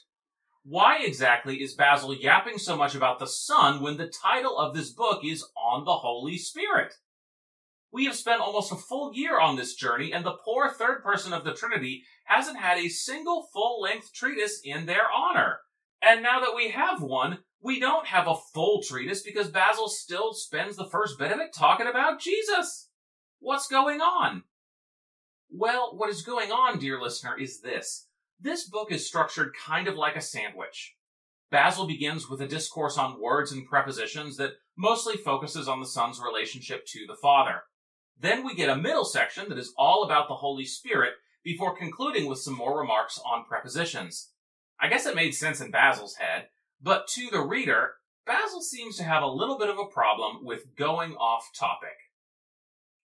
Why 0.67 0.97
exactly 1.03 1.61
is 1.61 1.75
Basil 1.75 2.11
yapping 2.11 2.57
so 2.57 2.75
much 2.75 2.95
about 2.95 3.19
the 3.19 3.27
Son 3.27 3.83
when 3.83 3.97
the 3.97 4.07
title 4.07 4.57
of 4.57 4.73
this 4.73 4.89
book 4.89 5.23
is 5.23 5.45
On 5.55 5.85
the 5.85 5.93
Holy 5.93 6.39
Spirit? 6.39 6.95
We 7.91 8.05
have 8.05 8.15
spent 8.15 8.41
almost 8.41 8.71
a 8.71 8.75
full 8.75 9.13
year 9.13 9.39
on 9.39 9.57
this 9.57 9.75
journey, 9.75 10.11
and 10.11 10.25
the 10.25 10.39
poor 10.43 10.71
third 10.73 11.03
person 11.03 11.33
of 11.33 11.43
the 11.43 11.53
Trinity 11.53 12.01
hasn't 12.23 12.57
had 12.57 12.79
a 12.79 12.89
single 12.89 13.47
full 13.53 13.79
length 13.79 14.11
treatise 14.11 14.59
in 14.63 14.87
their 14.87 15.03
honor. 15.15 15.59
And 16.01 16.23
now 16.23 16.39
that 16.39 16.55
we 16.55 16.71
have 16.71 16.99
one, 16.99 17.43
we 17.61 17.79
don't 17.79 18.07
have 18.07 18.27
a 18.27 18.33
full 18.51 18.81
treatise 18.81 19.21
because 19.21 19.49
Basil 19.49 19.87
still 19.87 20.33
spends 20.33 20.77
the 20.77 20.89
first 20.89 21.19
bit 21.19 21.31
of 21.31 21.39
it 21.39 21.53
talking 21.53 21.85
about 21.85 22.19
Jesus. 22.19 22.89
What's 23.37 23.67
going 23.67 24.01
on? 24.01 24.41
Well, 25.51 25.95
what 25.95 26.09
is 26.09 26.23
going 26.23 26.51
on, 26.51 26.79
dear 26.79 26.99
listener, 26.99 27.37
is 27.37 27.61
this. 27.61 28.04
This 28.39 28.67
book 28.67 28.91
is 28.91 29.07
structured 29.07 29.53
kind 29.55 29.87
of 29.87 29.95
like 29.95 30.15
a 30.15 30.21
sandwich. 30.21 30.95
Basil 31.51 31.87
begins 31.87 32.29
with 32.29 32.41
a 32.41 32.47
discourse 32.47 32.97
on 32.97 33.21
words 33.21 33.51
and 33.51 33.65
prepositions 33.65 34.37
that 34.37 34.53
mostly 34.77 35.15
focuses 35.15 35.67
on 35.67 35.79
the 35.79 35.85
Son's 35.85 36.19
relationship 36.19 36.85
to 36.87 37.05
the 37.07 37.15
Father. 37.15 37.63
Then 38.19 38.45
we 38.45 38.55
get 38.55 38.69
a 38.69 38.75
middle 38.75 39.05
section 39.05 39.49
that 39.49 39.57
is 39.57 39.73
all 39.77 40.03
about 40.03 40.27
the 40.27 40.35
Holy 40.35 40.65
Spirit 40.65 41.13
before 41.43 41.77
concluding 41.77 42.25
with 42.27 42.39
some 42.39 42.55
more 42.55 42.77
remarks 42.77 43.19
on 43.25 43.45
prepositions. 43.45 44.31
I 44.79 44.89
guess 44.89 45.05
it 45.05 45.15
made 45.15 45.33
sense 45.33 45.61
in 45.61 45.71
Basil's 45.71 46.15
head, 46.15 46.49
but 46.81 47.07
to 47.09 47.29
the 47.31 47.41
reader, 47.41 47.93
Basil 48.25 48.61
seems 48.61 48.97
to 48.97 49.03
have 49.03 49.23
a 49.23 49.27
little 49.27 49.57
bit 49.57 49.69
of 49.69 49.79
a 49.79 49.85
problem 49.85 50.43
with 50.43 50.75
going 50.75 51.15
off 51.15 51.51
topic. 51.57 51.95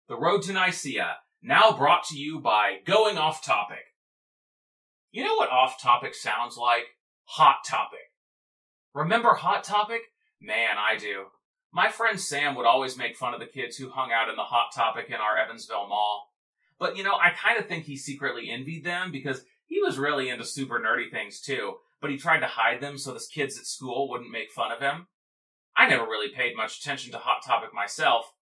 The 0.09 0.19
Road 0.19 0.43
to 0.43 0.53
Nicaea, 0.53 1.17
now 1.43 1.77
brought 1.77 2.05
to 2.09 2.19
you 2.19 2.41
by 2.41 2.79
Going 2.85 3.17
Off 3.17 3.45
Topic. 3.45 3.79
You 5.17 5.25
know 5.25 5.37
what 5.37 5.49
off 5.49 5.81
topic 5.81 6.15
sounds 6.15 6.59
like? 6.59 6.89
Hot 7.25 7.65
Topic. 7.67 8.13
Remember 8.93 9.33
Hot 9.33 9.65
Topic? 9.65 10.03
Man, 10.43 10.77
I 10.77 10.99
do. 10.99 11.29
My 11.73 11.89
friend 11.91 12.21
Sam 12.21 12.55
would 12.55 12.67
always 12.67 12.99
make 12.99 13.17
fun 13.17 13.33
of 13.33 13.41
the 13.41 13.47
kids 13.47 13.79
who 13.79 13.89
hung 13.89 14.13
out 14.13 14.29
in 14.29 14.37
the 14.37 14.43
Hot 14.43 14.75
Topic 14.75 15.07
in 15.09 15.15
our 15.15 15.39
Evansville 15.39 15.89
mall. 15.89 16.35
But 16.79 16.99
you 16.99 17.03
know, 17.03 17.15
I 17.15 17.31
kind 17.31 17.59
of 17.59 17.67
think 17.67 17.85
he 17.85 17.97
secretly 17.97 18.51
envied 18.51 18.85
them 18.85 19.11
because 19.11 19.41
he 19.65 19.81
was 19.81 19.97
really 19.97 20.29
into 20.29 20.45
super 20.45 20.79
nerdy 20.79 21.11
things 21.11 21.41
too, 21.41 21.77
but 22.03 22.11
he 22.11 22.19
tried 22.19 22.41
to 22.41 22.47
hide 22.47 22.83
them 22.83 22.99
so 22.99 23.15
the 23.15 23.27
kids 23.33 23.59
at 23.59 23.65
school 23.65 24.11
wouldn't 24.11 24.31
make 24.31 24.53
fun 24.53 24.71
of 24.71 24.81
him. 24.81 25.07
I 25.75 25.89
never 25.89 26.05
really 26.05 26.29
paid 26.31 26.55
much 26.59 26.79
attention 26.79 27.13
to 27.13 27.19
Hot 27.19 27.43
Topic 27.43 27.73
myself, 27.73 28.35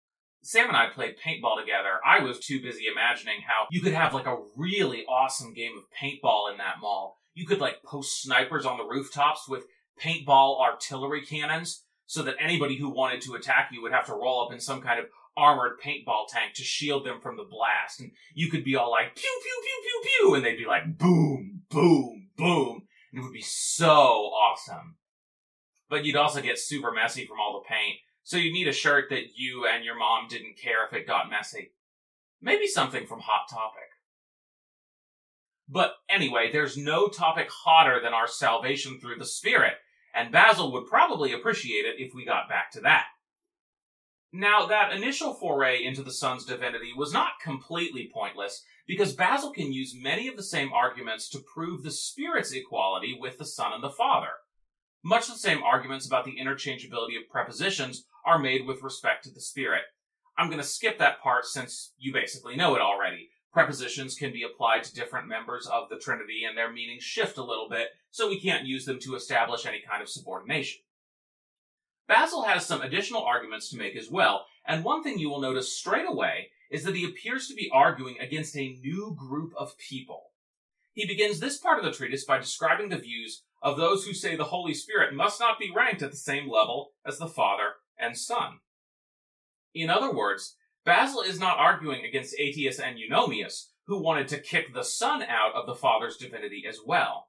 Sam 0.44 0.68
and 0.68 0.76
I 0.76 0.88
played 0.90 1.16
paintball 1.16 1.58
together. 1.58 2.00
I 2.06 2.22
was 2.22 2.38
too 2.38 2.60
busy 2.60 2.84
imagining 2.86 3.40
how 3.46 3.66
you 3.70 3.80
could 3.80 3.94
have 3.94 4.12
like 4.12 4.26
a 4.26 4.36
really 4.54 5.04
awesome 5.06 5.54
game 5.54 5.72
of 5.78 5.84
paintball 5.98 6.52
in 6.52 6.58
that 6.58 6.80
mall. 6.82 7.16
You 7.32 7.46
could 7.46 7.60
like 7.60 7.82
post 7.82 8.22
snipers 8.22 8.66
on 8.66 8.76
the 8.76 8.84
rooftops 8.84 9.48
with 9.48 9.64
paintball 9.98 10.60
artillery 10.60 11.24
cannons 11.24 11.84
so 12.04 12.22
that 12.22 12.36
anybody 12.38 12.76
who 12.76 12.90
wanted 12.90 13.22
to 13.22 13.34
attack 13.34 13.70
you 13.72 13.80
would 13.80 13.92
have 13.92 14.04
to 14.06 14.12
roll 14.12 14.44
up 14.44 14.52
in 14.52 14.60
some 14.60 14.82
kind 14.82 15.00
of 15.00 15.06
armored 15.34 15.80
paintball 15.82 16.28
tank 16.28 16.52
to 16.56 16.62
shield 16.62 17.06
them 17.06 17.20
from 17.22 17.38
the 17.38 17.48
blast. 17.48 18.00
And 18.00 18.12
you 18.34 18.50
could 18.50 18.64
be 18.64 18.76
all 18.76 18.90
like 18.90 19.16
pew 19.16 19.40
pew 19.42 19.62
pew 19.62 19.82
pew 19.82 20.10
pew 20.10 20.34
and 20.34 20.44
they'd 20.44 20.58
be 20.58 20.66
like 20.66 20.98
boom, 20.98 21.62
boom, 21.70 22.28
boom. 22.36 22.82
And 23.10 23.20
it 23.20 23.24
would 23.24 23.32
be 23.32 23.40
so 23.40 23.88
awesome. 23.88 24.96
But 25.88 26.04
you'd 26.04 26.16
also 26.16 26.42
get 26.42 26.58
super 26.58 26.92
messy 26.92 27.24
from 27.24 27.40
all 27.40 27.62
the 27.62 27.66
paint. 27.66 27.96
So 28.24 28.38
you 28.38 28.52
need 28.52 28.68
a 28.68 28.72
shirt 28.72 29.10
that 29.10 29.36
you 29.36 29.66
and 29.66 29.84
your 29.84 29.98
mom 29.98 30.28
didn't 30.28 30.56
care 30.56 30.86
if 30.86 30.94
it 30.94 31.06
got 31.06 31.30
messy. 31.30 31.72
Maybe 32.40 32.66
something 32.66 33.06
from 33.06 33.20
Hot 33.20 33.48
Topic. 33.50 33.90
But 35.68 35.92
anyway, 36.08 36.50
there's 36.50 36.76
no 36.76 37.08
topic 37.08 37.48
hotter 37.50 38.00
than 38.02 38.14
our 38.14 38.26
salvation 38.26 38.98
through 38.98 39.16
the 39.18 39.26
Spirit, 39.26 39.74
and 40.14 40.32
Basil 40.32 40.72
would 40.72 40.86
probably 40.86 41.32
appreciate 41.32 41.84
it 41.84 41.96
if 41.98 42.14
we 42.14 42.24
got 42.24 42.48
back 42.48 42.70
to 42.72 42.80
that. 42.80 43.04
Now, 44.32 44.66
that 44.66 44.92
initial 44.92 45.34
foray 45.34 45.84
into 45.84 46.02
the 46.02 46.12
Son's 46.12 46.44
divinity 46.44 46.92
was 46.96 47.12
not 47.12 47.40
completely 47.42 48.10
pointless, 48.12 48.64
because 48.86 49.14
Basil 49.14 49.52
can 49.52 49.72
use 49.72 49.94
many 49.94 50.28
of 50.28 50.36
the 50.36 50.42
same 50.42 50.72
arguments 50.72 51.28
to 51.30 51.44
prove 51.54 51.82
the 51.82 51.90
Spirit's 51.90 52.52
equality 52.52 53.16
with 53.18 53.38
the 53.38 53.46
Son 53.46 53.72
and 53.72 53.82
the 53.82 53.90
Father. 53.90 54.32
Much 55.02 55.26
the 55.26 55.34
same 55.34 55.62
arguments 55.62 56.06
about 56.06 56.24
the 56.24 56.36
interchangeability 56.42 57.16
of 57.16 57.28
prepositions 57.30 58.06
are 58.24 58.38
made 58.38 58.66
with 58.66 58.82
respect 58.82 59.24
to 59.24 59.30
the 59.30 59.40
Spirit. 59.40 59.82
I'm 60.36 60.48
going 60.48 60.60
to 60.60 60.66
skip 60.66 60.98
that 60.98 61.20
part 61.20 61.44
since 61.44 61.92
you 61.98 62.12
basically 62.12 62.56
know 62.56 62.74
it 62.74 62.80
already. 62.80 63.30
Prepositions 63.52 64.16
can 64.16 64.32
be 64.32 64.42
applied 64.42 64.82
to 64.82 64.94
different 64.94 65.28
members 65.28 65.66
of 65.66 65.88
the 65.88 65.96
Trinity 65.96 66.42
and 66.48 66.58
their 66.58 66.72
meanings 66.72 67.04
shift 67.04 67.38
a 67.38 67.44
little 67.44 67.68
bit, 67.70 67.88
so 68.10 68.28
we 68.28 68.40
can't 68.40 68.66
use 68.66 68.84
them 68.84 68.98
to 69.00 69.14
establish 69.14 69.64
any 69.64 69.80
kind 69.88 70.02
of 70.02 70.08
subordination. 70.08 70.80
Basil 72.08 72.42
has 72.42 72.66
some 72.66 72.82
additional 72.82 73.22
arguments 73.22 73.70
to 73.70 73.78
make 73.78 73.96
as 73.96 74.10
well, 74.10 74.46
and 74.66 74.82
one 74.82 75.02
thing 75.02 75.18
you 75.18 75.30
will 75.30 75.40
notice 75.40 75.76
straight 75.76 76.06
away 76.06 76.48
is 76.70 76.82
that 76.82 76.96
he 76.96 77.04
appears 77.04 77.46
to 77.46 77.54
be 77.54 77.70
arguing 77.72 78.16
against 78.18 78.56
a 78.56 78.76
new 78.82 79.16
group 79.16 79.52
of 79.56 79.78
people. 79.78 80.32
He 80.92 81.06
begins 81.06 81.38
this 81.38 81.56
part 81.56 81.78
of 81.78 81.84
the 81.84 81.92
treatise 81.92 82.24
by 82.24 82.38
describing 82.38 82.88
the 82.88 82.98
views 82.98 83.42
of 83.62 83.76
those 83.76 84.04
who 84.04 84.12
say 84.12 84.36
the 84.36 84.44
Holy 84.44 84.74
Spirit 84.74 85.14
must 85.14 85.40
not 85.40 85.58
be 85.58 85.72
ranked 85.74 86.02
at 86.02 86.10
the 86.10 86.16
same 86.16 86.50
level 86.50 86.90
as 87.06 87.18
the 87.18 87.28
Father 87.28 87.74
and 88.04 88.16
Son. 88.16 88.58
In 89.74 89.90
other 89.90 90.12
words, 90.12 90.56
Basil 90.84 91.22
is 91.22 91.40
not 91.40 91.58
arguing 91.58 92.04
against 92.04 92.38
Aetius 92.38 92.78
and 92.78 92.98
Eunomius, 92.98 93.70
who 93.86 94.02
wanted 94.02 94.28
to 94.28 94.38
kick 94.38 94.74
the 94.74 94.84
Son 94.84 95.22
out 95.22 95.54
of 95.54 95.66
the 95.66 95.74
Father's 95.74 96.16
divinity 96.16 96.64
as 96.68 96.78
well. 96.84 97.28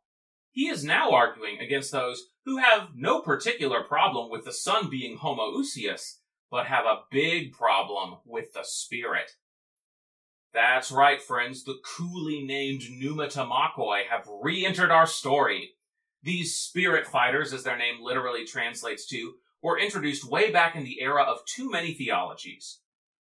He 0.52 0.68
is 0.68 0.84
now 0.84 1.12
arguing 1.12 1.60
against 1.60 1.92
those 1.92 2.28
who 2.46 2.58
have 2.58 2.90
no 2.96 3.22
particular 3.22 3.84
problem 3.84 4.30
with 4.30 4.46
the 4.46 4.54
Son 4.54 4.90
being 4.90 5.18
homoousios, 5.18 6.20
but 6.52 6.68
have 6.68 6.86
a 6.86 7.02
big 7.12 7.52
problem 7.52 8.20
with 8.26 8.54
the 8.54 8.64
Spirit. 8.64 9.32
That's 10.54 10.92
right, 10.92 11.22
friends, 11.22 11.66
the 11.66 11.80
coolly 11.84 12.42
named 12.46 12.84
pneumatomachoi 12.84 14.04
have 14.10 14.30
re-entered 14.42 14.92
our 14.92 15.06
story. 15.06 15.72
These 16.24 16.56
spirit 16.56 17.06
fighters, 17.06 17.52
as 17.52 17.64
their 17.64 17.78
name 17.78 17.96
literally 18.02 18.46
translates 18.46 19.06
to, 19.08 19.34
were 19.66 19.80
introduced 19.80 20.30
way 20.30 20.52
back 20.52 20.76
in 20.76 20.84
the 20.84 21.02
era 21.02 21.24
of 21.24 21.40
too 21.48 21.72
many 21.72 21.92
theologies. 21.92 22.82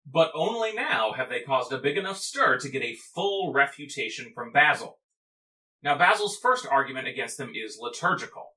But 0.04 0.30
only 0.34 0.74
now 0.74 1.12
have 1.12 1.30
they 1.30 1.40
caused 1.40 1.72
a 1.72 1.78
big 1.78 1.96
enough 1.96 2.18
stir 2.18 2.58
to 2.58 2.68
get 2.68 2.82
a 2.82 2.98
full 3.14 3.54
refutation 3.54 4.32
from 4.34 4.52
Basil. 4.52 4.98
Now, 5.82 5.96
Basil's 5.96 6.36
first 6.36 6.66
argument 6.70 7.08
against 7.08 7.38
them 7.38 7.52
is 7.54 7.78
liturgical. 7.80 8.50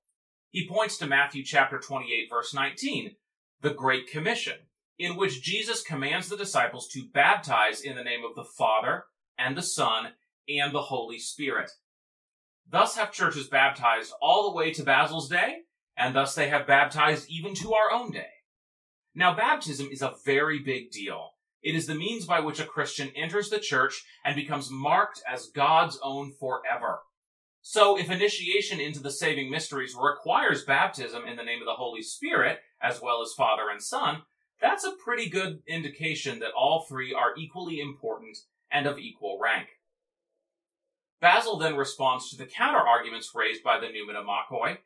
He 0.49 0.67
points 0.67 0.97
to 0.97 1.07
Matthew 1.07 1.41
chapter 1.45 1.79
28 1.79 2.27
verse 2.29 2.53
19, 2.53 3.15
the 3.61 3.73
Great 3.73 4.11
Commission, 4.11 4.57
in 4.97 5.15
which 5.15 5.41
Jesus 5.41 5.81
commands 5.81 6.27
the 6.27 6.35
disciples 6.35 6.89
to 6.89 7.07
baptize 7.13 7.79
in 7.79 7.95
the 7.95 8.03
name 8.03 8.25
of 8.29 8.35
the 8.35 8.49
Father 8.57 9.05
and 9.37 9.55
the 9.55 9.63
Son 9.63 10.09
and 10.49 10.73
the 10.73 10.81
Holy 10.81 11.17
Spirit. 11.17 11.71
Thus 12.69 12.97
have 12.97 13.13
churches 13.13 13.47
baptized 13.47 14.11
all 14.21 14.49
the 14.49 14.57
way 14.57 14.73
to 14.73 14.83
Basil's 14.83 15.29
day, 15.29 15.59
and 15.99 16.15
thus 16.15 16.33
they 16.33 16.49
have 16.49 16.65
baptized 16.65 17.29
even 17.29 17.53
to 17.55 17.73
our 17.73 17.91
own 17.91 18.11
day. 18.11 18.29
Now, 19.13 19.35
baptism 19.35 19.89
is 19.91 20.01
a 20.01 20.15
very 20.25 20.59
big 20.59 20.91
deal. 20.91 21.31
It 21.61 21.75
is 21.75 21.87
the 21.87 21.95
means 21.95 22.25
by 22.25 22.39
which 22.39 22.59
a 22.59 22.65
Christian 22.65 23.11
enters 23.15 23.49
the 23.49 23.59
church 23.59 24.05
and 24.23 24.35
becomes 24.35 24.71
marked 24.71 25.21
as 25.29 25.51
God's 25.53 25.99
own 26.01 26.31
forever. 26.39 26.99
So, 27.61 27.99
if 27.99 28.09
initiation 28.09 28.79
into 28.79 29.01
the 29.01 29.11
saving 29.11 29.51
mysteries 29.51 29.93
requires 29.93 30.63
baptism 30.63 31.25
in 31.27 31.35
the 31.35 31.43
name 31.43 31.59
of 31.59 31.65
the 31.65 31.73
Holy 31.73 32.01
Spirit, 32.01 32.59
as 32.81 33.01
well 33.01 33.21
as 33.21 33.33
Father 33.35 33.69
and 33.69 33.83
Son, 33.83 34.21
that's 34.61 34.85
a 34.85 34.95
pretty 35.03 35.29
good 35.29 35.59
indication 35.67 36.39
that 36.39 36.53
all 36.57 36.85
three 36.87 37.13
are 37.13 37.35
equally 37.37 37.81
important 37.81 38.37
and 38.71 38.87
of 38.87 38.97
equal 38.97 39.37
rank. 39.41 39.67
Basil 41.19 41.57
then 41.57 41.75
responds 41.75 42.29
to 42.29 42.37
the 42.37 42.45
counter 42.45 42.79
arguments 42.79 43.31
raised 43.35 43.63
by 43.63 43.79
the 43.79 43.87
pneumatomachoi. 43.87 44.77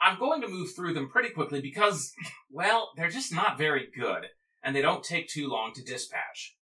I'm 0.00 0.18
going 0.18 0.40
to 0.40 0.48
move 0.48 0.74
through 0.74 0.94
them 0.94 1.08
pretty 1.08 1.30
quickly 1.30 1.60
because, 1.60 2.12
well, 2.50 2.90
they're 2.96 3.10
just 3.10 3.34
not 3.34 3.58
very 3.58 3.88
good, 3.94 4.26
and 4.62 4.74
they 4.74 4.82
don't 4.82 5.04
take 5.04 5.28
too 5.28 5.48
long 5.48 5.72
to 5.74 5.84
dispatch. 5.84 6.56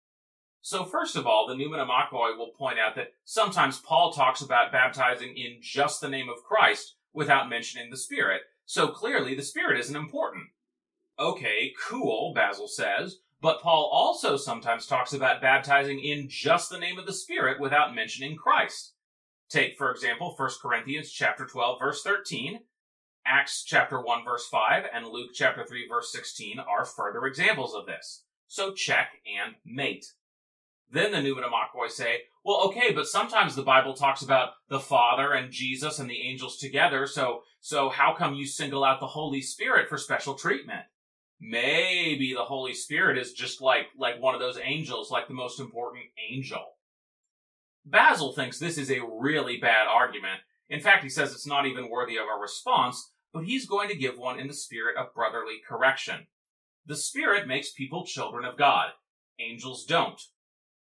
So 0.62 0.85
first 0.85 1.16
of 1.16 1.27
all, 1.27 1.47
the 1.47 1.55
pneumatomachoi 1.55 2.38
will 2.38 2.53
point 2.57 2.79
out 2.79 2.94
that 2.94 3.12
sometimes 3.25 3.81
Paul 3.81 4.12
talks 4.12 4.40
about 4.40 4.73
baptizing 4.73 5.37
in 5.37 5.59
just 5.61 6.01
the 6.01 6.09
name 6.09 6.29
of 6.29 6.42
Christ 6.42 6.97
without 7.12 7.51
mentioning 7.51 7.90
the 7.90 7.97
Spirit, 7.97 8.42
so 8.64 8.88
clearly 8.88 9.35
the 9.35 9.42
Spirit 9.42 9.79
isn't 9.81 9.94
important. 9.94 10.44
Okay, 11.18 11.73
cool, 11.81 12.33
Basil 12.35 12.66
says, 12.66 13.18
but 13.40 13.61
Paul 13.61 13.90
also 13.92 14.38
sometimes 14.38 14.87
talks 14.87 15.12
about 15.12 15.42
baptizing 15.42 16.01
in 16.01 16.29
just 16.31 16.70
the 16.70 16.79
name 16.79 16.99
of 16.99 17.05
the 17.05 17.12
Spirit 17.12 17.61
without 17.61 17.94
mentioning 17.94 18.37
Christ. 18.37 18.94
Take, 19.51 19.77
for 19.77 19.90
example, 19.90 20.35
1 20.35 20.51
Corinthians 20.62 21.12
chapter 21.12 21.44
12, 21.44 21.79
verse 21.79 22.03
13, 22.03 22.61
Acts 23.27 23.65
chapter 23.65 24.01
1, 24.01 24.25
verse 24.25 24.47
5, 24.49 24.85
and 24.93 25.07
Luke 25.07 25.31
chapter 25.33 25.65
3, 25.65 25.89
verse 25.89 26.13
16 26.13 26.59
are 26.59 26.85
further 26.85 27.25
examples 27.25 27.75
of 27.75 27.87
this. 27.87 28.25
So 28.49 28.73
check 28.73 29.13
and 29.27 29.55
mate. 29.65 30.07
Then 30.91 31.13
the 31.13 31.23
New 31.23 31.35
pneumatomachoi 31.35 31.91
say, 31.91 32.19
well, 32.45 32.61
okay, 32.67 32.93
but 32.93 33.07
sometimes 33.07 33.57
the 33.57 33.63
Bible 33.63 33.95
talks 33.95 34.21
about 34.21 34.51
the 34.69 34.79
Father 34.79 35.33
and 35.33 35.51
Jesus 35.51 35.99
and 35.99 36.11
the 36.11 36.21
angels 36.21 36.59
together, 36.59 37.07
so, 37.07 37.41
so 37.61 37.89
how 37.89 38.15
come 38.15 38.35
you 38.35 38.47
single 38.47 38.85
out 38.85 39.01
the 39.01 39.07
Holy 39.07 39.41
Spirit 39.41 39.89
for 39.89 39.97
special 39.97 40.35
treatment? 40.35 40.83
Maybe 41.41 42.35
the 42.35 42.45
Holy 42.45 42.75
Spirit 42.75 43.19
is 43.19 43.33
just 43.33 43.61
like, 43.61 43.87
like 43.99 44.21
one 44.21 44.35
of 44.35 44.41
those 44.41 44.59
angels, 44.63 45.11
like 45.11 45.29
the 45.29 45.35
most 45.35 45.59
important 45.59 46.05
angel. 46.31 46.63
Basil 47.87 48.33
thinks 48.33 48.59
this 48.59 48.79
is 48.79 48.91
a 48.91 49.05
really 49.19 49.57
bad 49.57 49.87
argument. 49.89 50.41
In 50.69 50.81
fact, 50.81 51.03
he 51.03 51.11
says 51.11 51.33
it's 51.33 51.47
not 51.47 51.67
even 51.67 51.91
worthy 51.91 52.17
of 52.17 52.25
a 52.25 52.41
response, 52.41 53.13
but 53.35 53.44
he's 53.44 53.66
going 53.66 53.88
to 53.88 53.97
give 53.97 54.16
one 54.16 54.38
in 54.38 54.47
the 54.47 54.55
spirit 54.55 54.97
of 54.97 55.12
brotherly 55.12 55.61
correction. 55.68 56.29
The 56.87 56.97
Spirit 56.97 57.49
makes 57.49 57.73
people 57.73 58.05
children 58.05 58.44
of 58.44 58.59
God. 58.59 58.90
Angels 59.40 59.85
don't. 59.85 60.20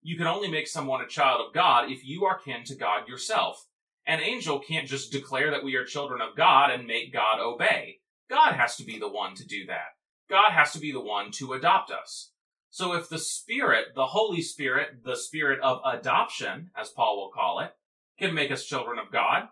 You 0.02 0.16
can 0.16 0.26
only 0.26 0.48
make 0.48 0.66
someone 0.66 1.00
a 1.00 1.06
child 1.06 1.40
of 1.40 1.54
God 1.54 1.90
if 1.90 2.04
you 2.04 2.24
are 2.24 2.38
kin 2.38 2.64
to 2.64 2.74
God 2.74 3.08
yourself. 3.08 3.66
An 4.04 4.18
angel 4.18 4.58
can't 4.58 4.88
just 4.88 5.12
declare 5.12 5.52
that 5.52 5.62
we 5.62 5.76
are 5.76 5.84
children 5.84 6.20
of 6.20 6.36
God 6.36 6.70
and 6.70 6.86
make 6.86 7.12
God 7.12 7.38
obey. 7.40 8.00
God 8.28 8.54
has 8.54 8.74
to 8.76 8.84
be 8.84 8.98
the 8.98 9.08
one 9.08 9.36
to 9.36 9.46
do 9.46 9.64
that. 9.66 9.94
God 10.28 10.50
has 10.50 10.72
to 10.72 10.80
be 10.80 10.90
the 10.90 11.00
one 11.00 11.30
to 11.32 11.52
adopt 11.52 11.92
us. 11.92 12.32
So 12.68 12.94
if 12.94 13.08
the 13.08 13.18
Spirit, 13.18 13.94
the 13.94 14.06
Holy 14.06 14.42
Spirit, 14.42 15.04
the 15.04 15.16
Spirit 15.16 15.60
of 15.60 15.80
adoption, 15.84 16.70
as 16.76 16.88
Paul 16.88 17.16
will 17.16 17.30
call 17.30 17.60
it, 17.60 17.70
can 18.18 18.34
make 18.34 18.50
us 18.50 18.64
children 18.64 18.98
of 18.98 19.12
God, 19.12 19.44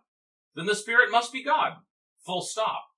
then 0.56 0.66
the 0.66 0.74
Spirit 0.74 1.12
must 1.12 1.32
be 1.32 1.44
God. 1.44 1.74
Full 2.26 2.42
stop. 2.42 2.89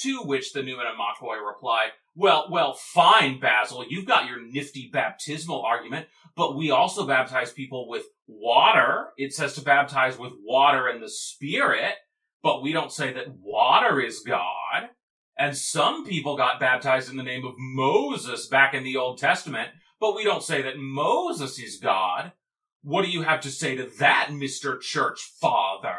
To 0.00 0.22
which 0.22 0.52
the 0.52 0.60
pneumatomachoi 0.60 1.46
replied, 1.46 1.90
well, 2.14 2.48
well, 2.50 2.74
fine, 2.74 3.40
Basil, 3.40 3.84
you've 3.88 4.06
got 4.06 4.26
your 4.26 4.40
nifty 4.40 4.90
baptismal 4.92 5.62
argument, 5.62 6.06
but 6.34 6.56
we 6.56 6.70
also 6.70 7.06
baptize 7.06 7.52
people 7.52 7.88
with 7.88 8.04
water. 8.26 9.08
It 9.16 9.32
says 9.32 9.54
to 9.54 9.62
baptize 9.62 10.18
with 10.18 10.32
water 10.42 10.86
and 10.88 11.02
the 11.02 11.08
Spirit, 11.08 11.94
but 12.42 12.62
we 12.62 12.72
don't 12.72 12.92
say 12.92 13.12
that 13.12 13.34
water 13.40 14.00
is 14.00 14.20
God. 14.20 14.90
And 15.38 15.56
some 15.56 16.06
people 16.06 16.36
got 16.36 16.60
baptized 16.60 17.10
in 17.10 17.16
the 17.16 17.22
name 17.22 17.44
of 17.44 17.54
Moses 17.58 18.46
back 18.46 18.72
in 18.72 18.84
the 18.84 18.96
Old 18.96 19.18
Testament, 19.18 19.70
but 20.00 20.14
we 20.14 20.24
don't 20.24 20.42
say 20.42 20.62
that 20.62 20.78
Moses 20.78 21.58
is 21.58 21.78
God. 21.78 22.32
What 22.82 23.04
do 23.04 23.10
you 23.10 23.22
have 23.22 23.40
to 23.42 23.50
say 23.50 23.76
to 23.76 23.90
that, 23.98 24.28
Mr. 24.30 24.80
Church 24.80 25.20
Father? 25.40 25.98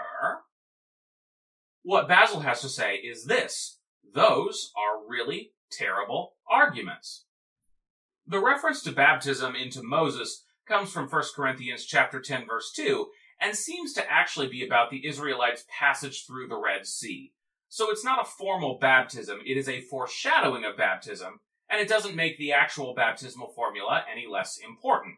What 1.83 2.07
Basil 2.07 2.39
has 2.39 2.61
to 2.61 2.69
say 2.69 2.95
is 2.95 3.25
this. 3.25 3.76
Those 4.13 4.71
are 4.75 5.07
really 5.07 5.51
terrible 5.71 6.33
arguments. 6.49 7.25
The 8.25 8.43
reference 8.43 8.81
to 8.83 8.91
baptism 8.91 9.55
into 9.55 9.83
Moses 9.83 10.43
comes 10.67 10.91
from 10.91 11.07
1 11.07 11.23
Corinthians 11.35 11.85
chapter 11.85 12.19
10 12.19 12.45
verse 12.45 12.71
2 12.75 13.07
and 13.39 13.55
seems 13.55 13.93
to 13.93 14.11
actually 14.11 14.47
be 14.47 14.65
about 14.65 14.89
the 14.89 15.05
Israelites' 15.07 15.65
passage 15.79 16.25
through 16.25 16.47
the 16.47 16.59
Red 16.59 16.85
Sea. 16.87 17.33
So 17.69 17.91
it's 17.91 18.03
not 18.03 18.21
a 18.21 18.29
formal 18.29 18.77
baptism, 18.79 19.39
it 19.45 19.57
is 19.57 19.69
a 19.69 19.81
foreshadowing 19.81 20.65
of 20.65 20.77
baptism, 20.77 21.41
and 21.69 21.81
it 21.81 21.89
doesn't 21.89 22.15
make 22.15 22.37
the 22.37 22.53
actual 22.53 22.93
baptismal 22.93 23.49
formula 23.49 24.03
any 24.11 24.25
less 24.25 24.57
important. 24.57 25.15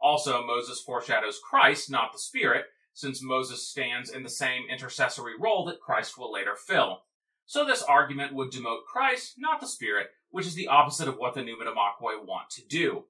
Also, 0.00 0.44
Moses 0.44 0.80
foreshadows 0.80 1.38
Christ, 1.38 1.90
not 1.90 2.12
the 2.12 2.18
Spirit, 2.18 2.66
since 2.92 3.22
Moses 3.22 3.68
stands 3.68 4.10
in 4.10 4.22
the 4.22 4.28
same 4.28 4.62
intercessory 4.70 5.34
role 5.38 5.64
that 5.66 5.80
Christ 5.80 6.18
will 6.18 6.32
later 6.32 6.56
fill. 6.56 7.02
So 7.46 7.64
this 7.64 7.82
argument 7.82 8.34
would 8.34 8.50
demote 8.50 8.84
Christ, 8.90 9.34
not 9.38 9.60
the 9.60 9.68
Spirit, 9.68 10.08
which 10.30 10.46
is 10.46 10.54
the 10.54 10.68
opposite 10.68 11.08
of 11.08 11.16
what 11.16 11.34
the 11.34 11.40
pneumatomachoi 11.40 12.24
want 12.24 12.50
to 12.50 12.66
do. 12.66 13.04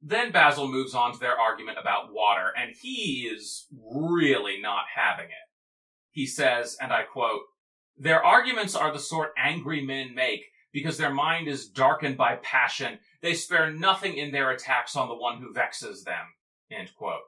Then 0.00 0.30
Basil 0.30 0.68
moves 0.68 0.94
on 0.94 1.12
to 1.12 1.18
their 1.18 1.36
argument 1.36 1.78
about 1.80 2.12
water, 2.12 2.52
and 2.56 2.74
he 2.80 3.28
is 3.32 3.66
really 3.72 4.60
not 4.60 4.84
having 4.94 5.26
it. 5.26 5.48
He 6.12 6.26
says, 6.26 6.76
and 6.80 6.92
I 6.92 7.02
quote, 7.02 7.42
Their 7.96 8.24
arguments 8.24 8.76
are 8.76 8.92
the 8.92 9.00
sort 9.00 9.32
angry 9.36 9.84
men 9.84 10.14
make, 10.14 10.44
because 10.72 10.96
their 10.96 11.12
mind 11.12 11.48
is 11.48 11.68
darkened 11.68 12.16
by 12.16 12.36
passion. 12.36 13.00
They 13.20 13.34
spare 13.34 13.72
nothing 13.72 14.16
in 14.16 14.30
their 14.30 14.52
attacks 14.52 14.94
on 14.94 15.08
the 15.08 15.16
one 15.16 15.38
who 15.38 15.52
vexes 15.52 16.04
them. 16.04 16.26
End 16.70 16.90
quote. 16.96 17.22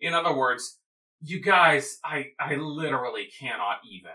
In 0.00 0.14
other 0.14 0.34
words, 0.34 0.80
you 1.20 1.40
guys, 1.40 1.98
I, 2.04 2.32
I 2.40 2.56
literally 2.56 3.28
cannot 3.38 3.78
even. 3.88 4.12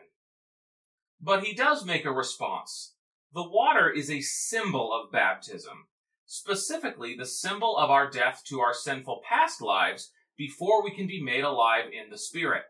But 1.25 1.45
he 1.45 1.53
does 1.53 1.85
make 1.85 2.03
a 2.03 2.11
response. 2.11 2.95
The 3.33 3.47
water 3.47 3.89
is 3.89 4.11
a 4.11 4.19
symbol 4.19 4.91
of 4.91 5.09
baptism, 5.09 5.87
specifically 6.25 7.15
the 7.15 7.25
symbol 7.25 7.77
of 7.77 7.89
our 7.89 8.09
death 8.09 8.43
to 8.47 8.59
our 8.59 8.73
sinful 8.73 9.21
past 9.27 9.61
lives 9.61 10.11
before 10.37 10.83
we 10.83 10.91
can 10.91 11.07
be 11.07 11.23
made 11.23 11.45
alive 11.45 11.85
in 11.85 12.09
the 12.09 12.17
Spirit. 12.17 12.63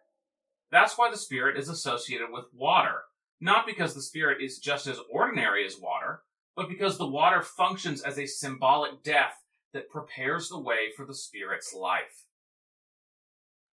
That's 0.70 1.00
why 1.00 1.10
the 1.10 1.18
Spirit 1.18 1.58
is 1.58 1.68
associated 1.68 2.28
with 2.32 2.46
water, 2.54 3.02
not 3.42 3.66
because 3.66 3.96
the 3.96 4.04
Spirit 4.04 4.40
is 4.40 4.60
just 4.60 4.86
as 4.86 5.00
ordinary 5.12 5.66
as 5.66 5.80
water, 5.80 6.22
but 6.56 6.70
because 6.70 7.00
the 7.00 7.08
water 7.08 7.42
functions 7.42 8.04
as 8.04 8.20
a 8.20 8.28
symbolic 8.28 9.02
death 9.02 9.34
that 9.74 9.90
prepares 9.90 10.50
the 10.50 10.60
way 10.60 10.92
for 10.96 11.08
the 11.08 11.16
Spirit's 11.16 11.74
life. 11.74 12.28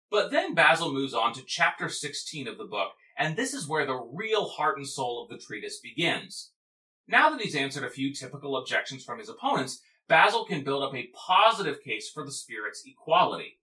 But 0.09 0.31
then 0.31 0.55
Basil 0.55 0.93
moves 0.93 1.13
on 1.13 1.33
to 1.33 1.43
chapter 1.45 1.89
16 1.89 2.47
of 2.47 2.57
the 2.57 2.63
book, 2.63 2.93
and 3.19 3.35
this 3.35 3.53
is 3.53 3.67
where 3.67 3.85
the 3.85 4.01
real 4.13 4.47
heart 4.47 4.77
and 4.77 4.87
soul 4.87 5.21
of 5.21 5.29
the 5.29 5.37
treatise 5.37 5.79
begins. 5.79 6.51
Now 7.05 7.29
that 7.29 7.41
he's 7.41 7.55
answered 7.55 7.83
a 7.83 7.89
few 7.89 8.13
typical 8.13 8.55
objections 8.55 9.03
from 9.03 9.19
his 9.19 9.27
opponents, 9.27 9.81
Basil 10.07 10.45
can 10.45 10.63
build 10.63 10.83
up 10.83 10.95
a 10.95 11.09
positive 11.13 11.81
case 11.81 12.09
for 12.09 12.25
the 12.25 12.31
Spirit's 12.31 12.81
equality. 12.85 13.59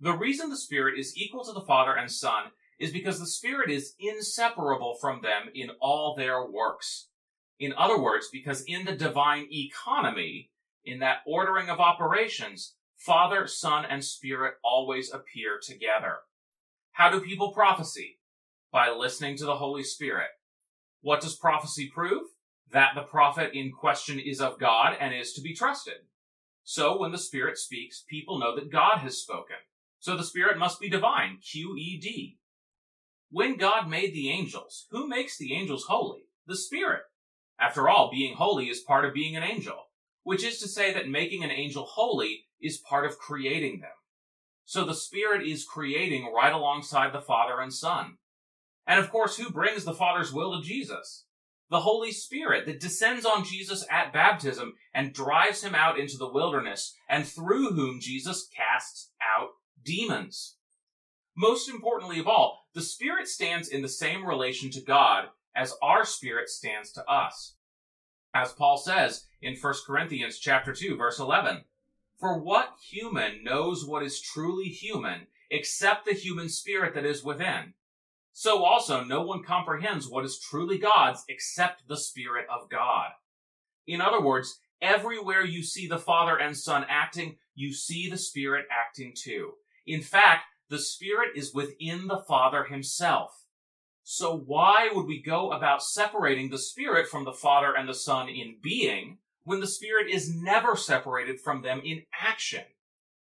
The 0.00 0.16
reason 0.16 0.48
the 0.48 0.56
Spirit 0.56 0.98
is 0.98 1.16
equal 1.16 1.44
to 1.44 1.52
the 1.52 1.60
Father 1.60 1.94
and 1.94 2.10
Son 2.10 2.44
is 2.78 2.90
because 2.90 3.20
the 3.20 3.26
Spirit 3.26 3.70
is 3.70 3.94
inseparable 4.00 4.96
from 4.98 5.20
them 5.20 5.50
in 5.54 5.70
all 5.80 6.14
their 6.16 6.44
works. 6.44 7.08
In 7.58 7.74
other 7.76 8.00
words, 8.00 8.28
because 8.32 8.64
in 8.66 8.86
the 8.86 8.96
divine 8.96 9.46
economy, 9.52 10.50
in 10.84 11.00
that 11.00 11.18
ordering 11.26 11.68
of 11.68 11.80
operations, 11.80 12.74
Father, 12.96 13.46
Son, 13.46 13.84
and 13.84 14.02
Spirit 14.02 14.54
always 14.64 15.12
appear 15.12 15.60
together. 15.62 16.18
How 16.92 17.10
do 17.10 17.20
people 17.20 17.52
prophesy? 17.52 18.18
By 18.72 18.90
listening 18.90 19.36
to 19.38 19.44
the 19.44 19.56
Holy 19.56 19.82
Spirit. 19.82 20.28
What 21.00 21.20
does 21.20 21.36
prophecy 21.36 21.90
prove? 21.92 22.24
That 22.72 22.92
the 22.94 23.02
prophet 23.02 23.50
in 23.54 23.72
question 23.72 24.18
is 24.18 24.40
of 24.40 24.58
God 24.58 24.96
and 24.98 25.14
is 25.14 25.32
to 25.34 25.40
be 25.40 25.54
trusted. 25.54 25.98
So 26.64 26.98
when 26.98 27.12
the 27.12 27.18
Spirit 27.18 27.58
speaks, 27.58 28.04
people 28.08 28.38
know 28.40 28.56
that 28.56 28.72
God 28.72 28.98
has 28.98 29.18
spoken. 29.18 29.56
So 30.00 30.16
the 30.16 30.24
Spirit 30.24 30.58
must 30.58 30.80
be 30.80 30.88
divine, 30.88 31.38
QED. 31.40 32.36
When 33.30 33.56
God 33.56 33.88
made 33.88 34.12
the 34.12 34.30
angels, 34.30 34.86
who 34.90 35.08
makes 35.08 35.38
the 35.38 35.54
angels 35.54 35.84
holy? 35.88 36.24
The 36.46 36.56
Spirit. 36.56 37.02
After 37.58 37.88
all, 37.88 38.10
being 38.10 38.36
holy 38.36 38.66
is 38.66 38.80
part 38.80 39.04
of 39.04 39.14
being 39.14 39.36
an 39.36 39.42
angel, 39.42 39.76
which 40.22 40.44
is 40.44 40.58
to 40.58 40.68
say 40.68 40.92
that 40.92 41.08
making 41.08 41.42
an 41.42 41.50
angel 41.50 41.84
holy 41.84 42.46
is 42.60 42.78
part 42.78 43.06
of 43.06 43.18
creating 43.18 43.80
them. 43.80 43.90
So 44.64 44.84
the 44.84 44.94
Spirit 44.94 45.46
is 45.46 45.64
creating 45.64 46.32
right 46.34 46.52
alongside 46.52 47.12
the 47.12 47.20
Father 47.20 47.60
and 47.60 47.72
Son. 47.72 48.18
And 48.86 49.00
of 49.00 49.10
course, 49.10 49.36
who 49.36 49.50
brings 49.50 49.84
the 49.84 49.94
Father's 49.94 50.32
will 50.32 50.56
to 50.56 50.64
Jesus? 50.64 51.24
The 51.68 51.80
Holy 51.80 52.12
Spirit 52.12 52.66
that 52.66 52.80
descends 52.80 53.26
on 53.26 53.44
Jesus 53.44 53.84
at 53.90 54.12
baptism 54.12 54.74
and 54.94 55.12
drives 55.12 55.64
him 55.64 55.74
out 55.74 55.98
into 55.98 56.16
the 56.16 56.32
wilderness, 56.32 56.94
and 57.08 57.26
through 57.26 57.72
whom 57.72 58.00
Jesus 58.00 58.48
casts 58.54 59.10
out 59.36 59.50
demons. 59.84 60.56
Most 61.36 61.68
importantly 61.68 62.20
of 62.20 62.28
all, 62.28 62.66
the 62.74 62.80
Spirit 62.80 63.26
stands 63.26 63.68
in 63.68 63.82
the 63.82 63.88
same 63.88 64.24
relation 64.24 64.70
to 64.70 64.80
God 64.80 65.28
as 65.56 65.74
our 65.82 66.04
spirit 66.04 66.48
stands 66.48 66.92
to 66.92 67.04
us. 67.10 67.54
As 68.32 68.52
Paul 68.52 68.76
says 68.76 69.26
in 69.40 69.56
1 69.56 69.74
Corinthians 69.86 70.38
chapter 70.38 70.72
2 70.72 70.96
verse 70.96 71.18
11, 71.18 71.64
for 72.18 72.38
what 72.38 72.76
human 72.80 73.42
knows 73.42 73.84
what 73.84 74.02
is 74.02 74.20
truly 74.20 74.68
human 74.68 75.26
except 75.50 76.04
the 76.04 76.12
human 76.12 76.48
spirit 76.48 76.94
that 76.94 77.04
is 77.04 77.24
within? 77.24 77.74
So 78.38 78.66
also 78.66 79.02
no 79.02 79.22
one 79.22 79.42
comprehends 79.42 80.10
what 80.10 80.26
is 80.26 80.38
truly 80.38 80.76
God's 80.76 81.24
except 81.26 81.88
the 81.88 81.96
Spirit 81.96 82.44
of 82.54 82.68
God. 82.68 83.12
In 83.86 84.02
other 84.02 84.20
words, 84.20 84.60
everywhere 84.82 85.42
you 85.42 85.62
see 85.62 85.88
the 85.88 85.98
Father 85.98 86.36
and 86.36 86.54
Son 86.54 86.84
acting, 86.86 87.36
you 87.54 87.72
see 87.72 88.10
the 88.10 88.18
Spirit 88.18 88.66
acting 88.70 89.14
too. 89.16 89.52
In 89.86 90.02
fact, 90.02 90.42
the 90.68 90.78
Spirit 90.78 91.30
is 91.34 91.54
within 91.54 92.08
the 92.08 92.22
Father 92.28 92.64
himself. 92.64 93.46
So 94.02 94.36
why 94.36 94.90
would 94.92 95.06
we 95.06 95.22
go 95.22 95.50
about 95.50 95.82
separating 95.82 96.50
the 96.50 96.58
Spirit 96.58 97.08
from 97.08 97.24
the 97.24 97.32
Father 97.32 97.74
and 97.74 97.88
the 97.88 97.94
Son 97.94 98.28
in 98.28 98.58
being 98.62 99.16
when 99.44 99.60
the 99.60 99.66
Spirit 99.66 100.10
is 100.10 100.30
never 100.30 100.76
separated 100.76 101.40
from 101.40 101.62
them 101.62 101.80
in 101.82 102.02
action. 102.20 102.64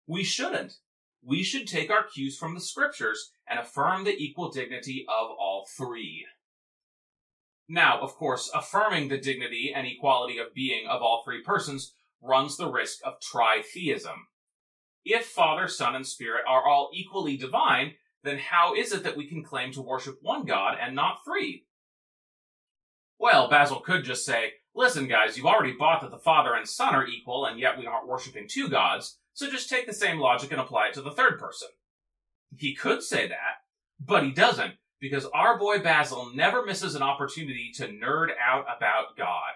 We 0.05 0.23
shouldn't. 0.23 0.75
We 1.23 1.43
should 1.43 1.67
take 1.67 1.89
our 1.89 2.03
cues 2.03 2.37
from 2.37 2.53
the 2.53 2.61
scriptures 2.61 3.31
and 3.47 3.59
affirm 3.59 4.03
the 4.03 4.15
equal 4.15 4.51
dignity 4.51 5.05
of 5.07 5.29
all 5.29 5.67
three. 5.75 6.25
Now, 7.67 7.99
of 8.01 8.15
course, 8.15 8.49
affirming 8.53 9.09
the 9.09 9.17
dignity 9.17 9.71
and 9.75 9.85
equality 9.85 10.37
of 10.39 10.53
being 10.55 10.87
of 10.87 11.01
all 11.01 11.21
three 11.23 11.43
persons 11.43 11.93
runs 12.21 12.57
the 12.57 12.71
risk 12.71 12.99
of 13.05 13.19
tritheism. 13.19 14.15
If 15.05 15.25
Father, 15.25 15.67
Son, 15.67 15.95
and 15.95 16.05
Spirit 16.05 16.43
are 16.47 16.67
all 16.67 16.89
equally 16.93 17.37
divine, 17.37 17.93
then 18.23 18.37
how 18.37 18.73
is 18.75 18.91
it 18.91 19.03
that 19.03 19.15
we 19.15 19.27
can 19.27 19.43
claim 19.43 19.71
to 19.73 19.81
worship 19.81 20.17
one 20.21 20.45
God 20.45 20.77
and 20.81 20.95
not 20.95 21.19
three? 21.23 21.65
Well, 23.17 23.49
Basil 23.49 23.81
could 23.81 24.03
just 24.03 24.25
say, 24.25 24.53
listen, 24.73 25.07
guys, 25.07 25.37
you've 25.37 25.45
already 25.45 25.73
bought 25.73 26.01
that 26.01 26.11
the 26.11 26.17
Father 26.17 26.53
and 26.53 26.67
Son 26.67 26.95
are 26.95 27.07
equal, 27.07 27.45
and 27.45 27.59
yet 27.59 27.77
we 27.77 27.85
aren't 27.85 28.07
worshiping 28.07 28.47
two 28.49 28.69
gods, 28.69 29.19
so 29.39 29.49
just 29.49 29.69
take 29.69 29.87
the 29.87 29.93
same 29.93 30.19
logic 30.19 30.51
and 30.51 30.59
apply 30.59 30.87
it 30.87 30.93
to 30.95 31.01
the 31.01 31.13
third 31.13 31.39
person. 31.39 31.69
He 32.57 32.75
could 32.75 33.01
say 33.01 33.25
that, 33.29 33.63
but 33.97 34.25
he 34.25 34.31
doesn't, 34.31 34.73
because 34.99 35.25
our 35.33 35.57
boy 35.57 35.79
Basil 35.79 36.29
never 36.35 36.65
misses 36.65 36.93
an 36.93 37.01
opportunity 37.01 37.71
to 37.75 37.87
nerd 37.87 38.31
out 38.45 38.65
about 38.65 39.15
God. 39.17 39.53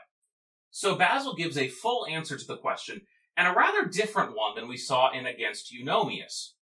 So 0.71 0.95
Basil 0.95 1.35
gives 1.35 1.57
a 1.57 1.67
full 1.67 2.07
answer 2.07 2.37
to 2.37 2.47
the 2.47 2.55
question, 2.55 3.01
and 3.35 3.45
a 3.45 3.53
rather 3.53 3.85
different 3.85 4.37
one 4.37 4.55
than 4.55 4.69
we 4.69 4.77
saw 4.77 5.11
in 5.11 5.25
Against 5.25 5.73
Eunomius. 5.73 6.53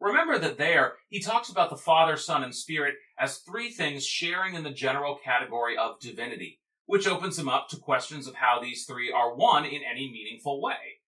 Remember 0.00 0.38
that 0.38 0.56
there, 0.56 0.94
he 1.10 1.20
talks 1.20 1.50
about 1.50 1.68
the 1.68 1.76
Father, 1.76 2.16
Son, 2.16 2.42
and 2.42 2.54
Spirit 2.54 2.94
as 3.18 3.40
three 3.40 3.68
things 3.68 4.06
sharing 4.06 4.54
in 4.54 4.64
the 4.64 4.70
general 4.70 5.18
category 5.22 5.76
of 5.76 6.00
divinity 6.00 6.60
which 6.90 7.06
opens 7.06 7.38
him 7.38 7.48
up 7.48 7.68
to 7.68 7.76
questions 7.76 8.26
of 8.26 8.34
how 8.34 8.58
these 8.60 8.84
three 8.84 9.12
are 9.12 9.36
one 9.36 9.64
in 9.64 9.80
any 9.88 10.10
meaningful 10.10 10.60
way. 10.60 10.99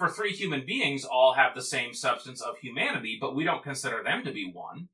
For 0.00 0.08
three 0.08 0.32
human 0.32 0.64
beings 0.64 1.04
all 1.04 1.34
have 1.34 1.54
the 1.54 1.60
same 1.60 1.92
substance 1.92 2.40
of 2.40 2.56
humanity, 2.56 3.18
but 3.20 3.34
we 3.34 3.44
don't 3.44 3.62
consider 3.62 4.02
them 4.02 4.24
to 4.24 4.32
be 4.32 4.50
one. 4.50 4.88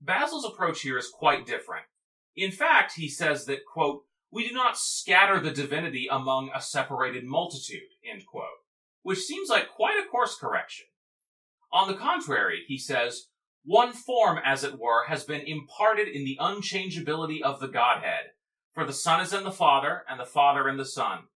Basil's 0.00 0.44
approach 0.44 0.82
here 0.82 0.98
is 0.98 1.08
quite 1.08 1.46
different. 1.46 1.84
In 2.34 2.50
fact, 2.50 2.94
he 2.96 3.08
says 3.08 3.44
that, 3.44 3.60
quote, 3.64 4.02
we 4.32 4.48
do 4.48 4.52
not 4.52 4.76
scatter 4.76 5.38
the 5.38 5.52
divinity 5.52 6.08
among 6.10 6.50
a 6.52 6.60
separated 6.60 7.22
multitude, 7.24 7.90
end 8.04 8.26
quote, 8.26 8.64
which 9.02 9.20
seems 9.20 9.48
like 9.48 9.68
quite 9.68 10.02
a 10.04 10.08
course 10.08 10.36
correction. 10.36 10.86
On 11.72 11.86
the 11.86 11.96
contrary, 11.96 12.64
he 12.66 12.78
says, 12.78 13.28
one 13.64 13.92
form, 13.92 14.40
as 14.44 14.64
it 14.64 14.80
were, 14.80 15.04
has 15.06 15.22
been 15.22 15.42
imparted 15.42 16.08
in 16.08 16.24
the 16.24 16.38
unchangeability 16.40 17.40
of 17.40 17.60
the 17.60 17.68
Godhead, 17.68 18.32
for 18.74 18.84
the 18.84 18.92
Son 18.92 19.20
is 19.20 19.32
in 19.32 19.44
the 19.44 19.52
Father, 19.52 20.02
and 20.08 20.18
the 20.18 20.26
Father 20.26 20.68
in 20.68 20.76
the 20.76 20.84
Son. 20.84 21.28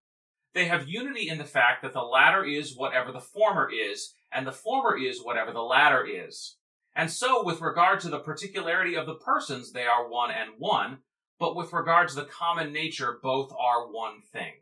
They 0.57 0.65
have 0.65 0.89
unity 0.89 1.29
in 1.29 1.37
the 1.37 1.43
fact 1.43 1.83
that 1.83 1.93
the 1.93 2.01
latter 2.01 2.43
is 2.43 2.75
whatever 2.75 3.11
the 3.11 3.21
former 3.21 3.69
is, 3.69 4.15
and 4.31 4.47
the 4.47 4.51
former 4.51 4.97
is 4.97 5.21
whatever 5.21 5.51
the 5.51 5.61
latter 5.61 6.03
is. 6.03 6.55
And 6.95 7.11
so, 7.11 7.43
with 7.43 7.61
regard 7.61 7.99
to 7.99 8.09
the 8.09 8.17
particularity 8.17 8.95
of 8.95 9.05
the 9.05 9.19
persons, 9.19 9.71
they 9.71 9.85
are 9.85 10.09
one 10.09 10.31
and 10.31 10.53
one, 10.57 11.03
but 11.37 11.55
with 11.55 11.73
regard 11.73 12.09
to 12.09 12.15
the 12.15 12.25
common 12.25 12.73
nature, 12.73 13.19
both 13.21 13.51
are 13.51 13.91
one 13.91 14.23
thing. 14.33 14.53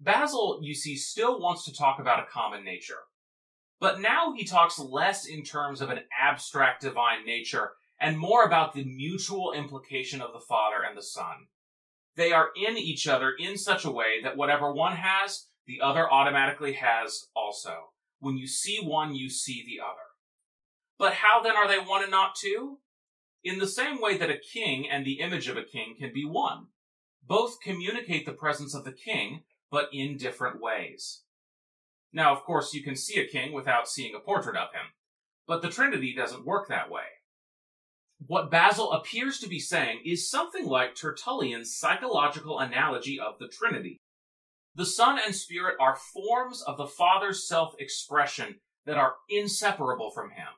Basil, 0.00 0.60
you 0.62 0.74
see, 0.74 0.96
still 0.96 1.38
wants 1.38 1.66
to 1.66 1.74
talk 1.74 1.98
about 1.98 2.26
a 2.26 2.32
common 2.32 2.64
nature. 2.64 3.02
But 3.80 4.00
now 4.00 4.32
he 4.32 4.46
talks 4.46 4.78
less 4.78 5.26
in 5.26 5.42
terms 5.42 5.82
of 5.82 5.90
an 5.90 6.00
abstract 6.18 6.80
divine 6.80 7.26
nature 7.26 7.72
and 8.00 8.18
more 8.18 8.44
about 8.44 8.72
the 8.72 8.84
mutual 8.84 9.52
implication 9.52 10.22
of 10.22 10.32
the 10.32 10.40
Father 10.40 10.82
and 10.88 10.96
the 10.96 11.02
Son. 11.02 11.48
They 12.20 12.32
are 12.32 12.50
in 12.54 12.76
each 12.76 13.08
other 13.08 13.32
in 13.38 13.56
such 13.56 13.86
a 13.86 13.90
way 13.90 14.20
that 14.22 14.36
whatever 14.36 14.70
one 14.74 14.94
has, 14.94 15.46
the 15.66 15.80
other 15.80 16.06
automatically 16.12 16.74
has 16.74 17.28
also. 17.34 17.92
When 18.18 18.36
you 18.36 18.46
see 18.46 18.78
one, 18.78 19.14
you 19.14 19.30
see 19.30 19.64
the 19.64 19.82
other. 19.82 20.04
But 20.98 21.14
how 21.14 21.40
then 21.42 21.56
are 21.56 21.66
they 21.66 21.78
one 21.78 22.02
and 22.02 22.10
not 22.10 22.34
two? 22.34 22.80
In 23.42 23.58
the 23.58 23.66
same 23.66 24.02
way 24.02 24.18
that 24.18 24.28
a 24.28 24.36
king 24.36 24.86
and 24.86 25.06
the 25.06 25.20
image 25.20 25.48
of 25.48 25.56
a 25.56 25.64
king 25.64 25.94
can 25.98 26.12
be 26.12 26.26
one. 26.26 26.66
Both 27.26 27.62
communicate 27.62 28.26
the 28.26 28.34
presence 28.34 28.74
of 28.74 28.84
the 28.84 28.92
king, 28.92 29.44
but 29.70 29.88
in 29.90 30.18
different 30.18 30.60
ways. 30.60 31.22
Now, 32.12 32.34
of 32.34 32.42
course, 32.42 32.74
you 32.74 32.82
can 32.82 32.96
see 32.96 33.18
a 33.18 33.26
king 33.26 33.54
without 33.54 33.88
seeing 33.88 34.14
a 34.14 34.20
portrait 34.20 34.56
of 34.56 34.74
him. 34.74 34.92
But 35.46 35.62
the 35.62 35.70
Trinity 35.70 36.14
doesn't 36.14 36.44
work 36.44 36.68
that 36.68 36.90
way. 36.90 37.19
What 38.26 38.50
Basil 38.50 38.92
appears 38.92 39.38
to 39.40 39.48
be 39.48 39.58
saying 39.58 40.02
is 40.04 40.28
something 40.30 40.66
like 40.66 40.94
Tertullian's 40.94 41.74
psychological 41.74 42.58
analogy 42.58 43.18
of 43.18 43.38
the 43.38 43.48
Trinity. 43.48 43.98
The 44.74 44.84
Son 44.84 45.18
and 45.24 45.34
Spirit 45.34 45.76
are 45.80 45.96
forms 45.96 46.62
of 46.62 46.76
the 46.76 46.86
Father's 46.86 47.48
self 47.48 47.74
expression 47.78 48.60
that 48.84 48.98
are 48.98 49.14
inseparable 49.28 50.10
from 50.10 50.30
Him. 50.30 50.48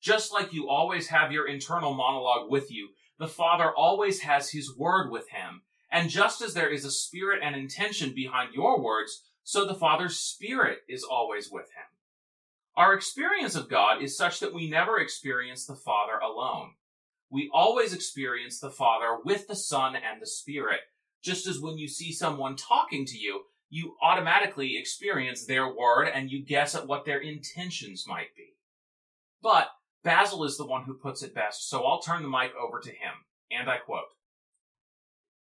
Just 0.00 0.32
like 0.32 0.52
you 0.52 0.68
always 0.68 1.08
have 1.08 1.32
your 1.32 1.48
internal 1.48 1.94
monologue 1.94 2.50
with 2.50 2.70
you, 2.70 2.90
the 3.18 3.28
Father 3.28 3.72
always 3.74 4.20
has 4.20 4.50
His 4.50 4.76
Word 4.76 5.10
with 5.10 5.30
Him. 5.30 5.62
And 5.90 6.10
just 6.10 6.42
as 6.42 6.52
there 6.52 6.70
is 6.70 6.84
a 6.84 6.90
spirit 6.90 7.40
and 7.42 7.56
intention 7.56 8.14
behind 8.14 8.54
your 8.54 8.80
words, 8.80 9.24
so 9.42 9.64
the 9.64 9.74
Father's 9.74 10.18
Spirit 10.18 10.80
is 10.88 11.02
always 11.02 11.50
with 11.50 11.66
Him. 11.66 11.93
Our 12.76 12.94
experience 12.94 13.54
of 13.54 13.68
God 13.68 14.02
is 14.02 14.16
such 14.16 14.40
that 14.40 14.52
we 14.52 14.68
never 14.68 14.98
experience 14.98 15.64
the 15.64 15.76
Father 15.76 16.18
alone. 16.18 16.72
We 17.30 17.48
always 17.52 17.92
experience 17.92 18.58
the 18.58 18.70
Father 18.70 19.18
with 19.24 19.46
the 19.46 19.54
Son 19.54 19.94
and 19.94 20.20
the 20.20 20.26
Spirit, 20.26 20.80
just 21.22 21.46
as 21.46 21.60
when 21.60 21.78
you 21.78 21.86
see 21.86 22.12
someone 22.12 22.56
talking 22.56 23.04
to 23.06 23.16
you, 23.16 23.42
you 23.70 23.96
automatically 24.02 24.76
experience 24.76 25.46
their 25.46 25.72
word 25.72 26.08
and 26.08 26.30
you 26.30 26.44
guess 26.44 26.74
at 26.74 26.86
what 26.86 27.04
their 27.04 27.18
intentions 27.18 28.06
might 28.08 28.34
be. 28.36 28.54
But 29.40 29.68
Basil 30.02 30.44
is 30.44 30.56
the 30.56 30.66
one 30.66 30.84
who 30.84 30.94
puts 30.94 31.22
it 31.22 31.34
best, 31.34 31.68
so 31.68 31.84
I'll 31.84 32.00
turn 32.00 32.22
the 32.22 32.28
mic 32.28 32.52
over 32.60 32.80
to 32.80 32.90
him, 32.90 33.24
and 33.50 33.70
I 33.70 33.78
quote 33.78 34.04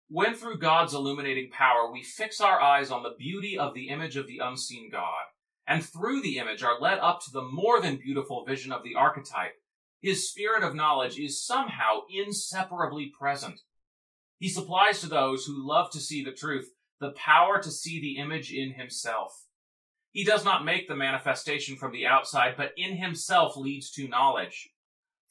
When 0.08 0.34
through 0.34 0.58
God's 0.58 0.94
illuminating 0.94 1.50
power 1.50 1.90
we 1.90 2.02
fix 2.02 2.40
our 2.40 2.60
eyes 2.60 2.90
on 2.90 3.02
the 3.02 3.14
beauty 3.18 3.58
of 3.58 3.74
the 3.74 3.88
image 3.88 4.16
of 4.16 4.26
the 4.26 4.38
unseen 4.38 4.90
God, 4.90 5.24
and 5.70 5.84
through 5.84 6.20
the 6.20 6.38
image 6.38 6.64
are 6.64 6.80
led 6.80 6.98
up 6.98 7.22
to 7.22 7.30
the 7.30 7.44
more 7.44 7.80
than 7.80 7.96
beautiful 7.96 8.44
vision 8.44 8.72
of 8.72 8.82
the 8.82 8.96
archetype, 8.96 9.54
his 10.02 10.28
spirit 10.28 10.64
of 10.64 10.74
knowledge 10.74 11.16
is 11.16 11.46
somehow 11.46 12.00
inseparably 12.10 13.12
present. 13.16 13.60
He 14.40 14.48
supplies 14.48 15.00
to 15.00 15.06
those 15.06 15.44
who 15.44 15.66
love 15.66 15.92
to 15.92 16.00
see 16.00 16.24
the 16.24 16.32
truth 16.32 16.70
the 16.98 17.12
power 17.12 17.62
to 17.62 17.70
see 17.70 17.98
the 17.98 18.18
image 18.18 18.52
in 18.52 18.72
himself. 18.72 19.46
He 20.10 20.24
does 20.24 20.44
not 20.44 20.66
make 20.66 20.86
the 20.86 20.96
manifestation 20.96 21.76
from 21.76 21.92
the 21.92 22.04
outside, 22.04 22.54
but 22.56 22.72
in 22.76 22.96
himself 22.96 23.56
leads 23.56 23.90
to 23.92 24.08
knowledge. 24.08 24.70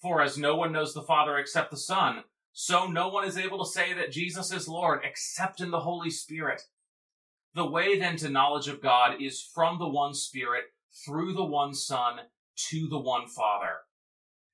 For 0.02 0.22
as 0.22 0.38
no 0.38 0.56
one 0.56 0.72
knows 0.72 0.94
the 0.94 1.04
Father 1.04 1.38
except 1.38 1.70
the 1.70 1.78
Son, 1.78 2.24
so 2.54 2.88
no 2.88 3.10
one 3.10 3.28
is 3.28 3.38
able 3.38 3.64
to 3.64 3.70
say 3.70 3.94
that 3.94 4.12
Jesus 4.12 4.52
is 4.52 4.68
Lord 4.68 5.02
except 5.04 5.62
in 5.62 5.70
the 5.70 5.82
Holy 5.82 6.10
Spirit. 6.10 6.64
The 7.56 7.66
way 7.66 7.98
then 7.98 8.16
to 8.18 8.30
knowledge 8.30 8.68
of 8.68 8.82
God 8.82 9.22
is 9.22 9.42
from 9.42 9.80
the 9.80 9.88
one 9.88 10.14
Spirit, 10.14 10.66
through 11.06 11.34
the 11.34 11.46
one 11.46 11.74
Son, 11.74 12.20
to 12.70 12.88
the 12.88 13.00
one 13.00 13.28
Father. 13.28 13.78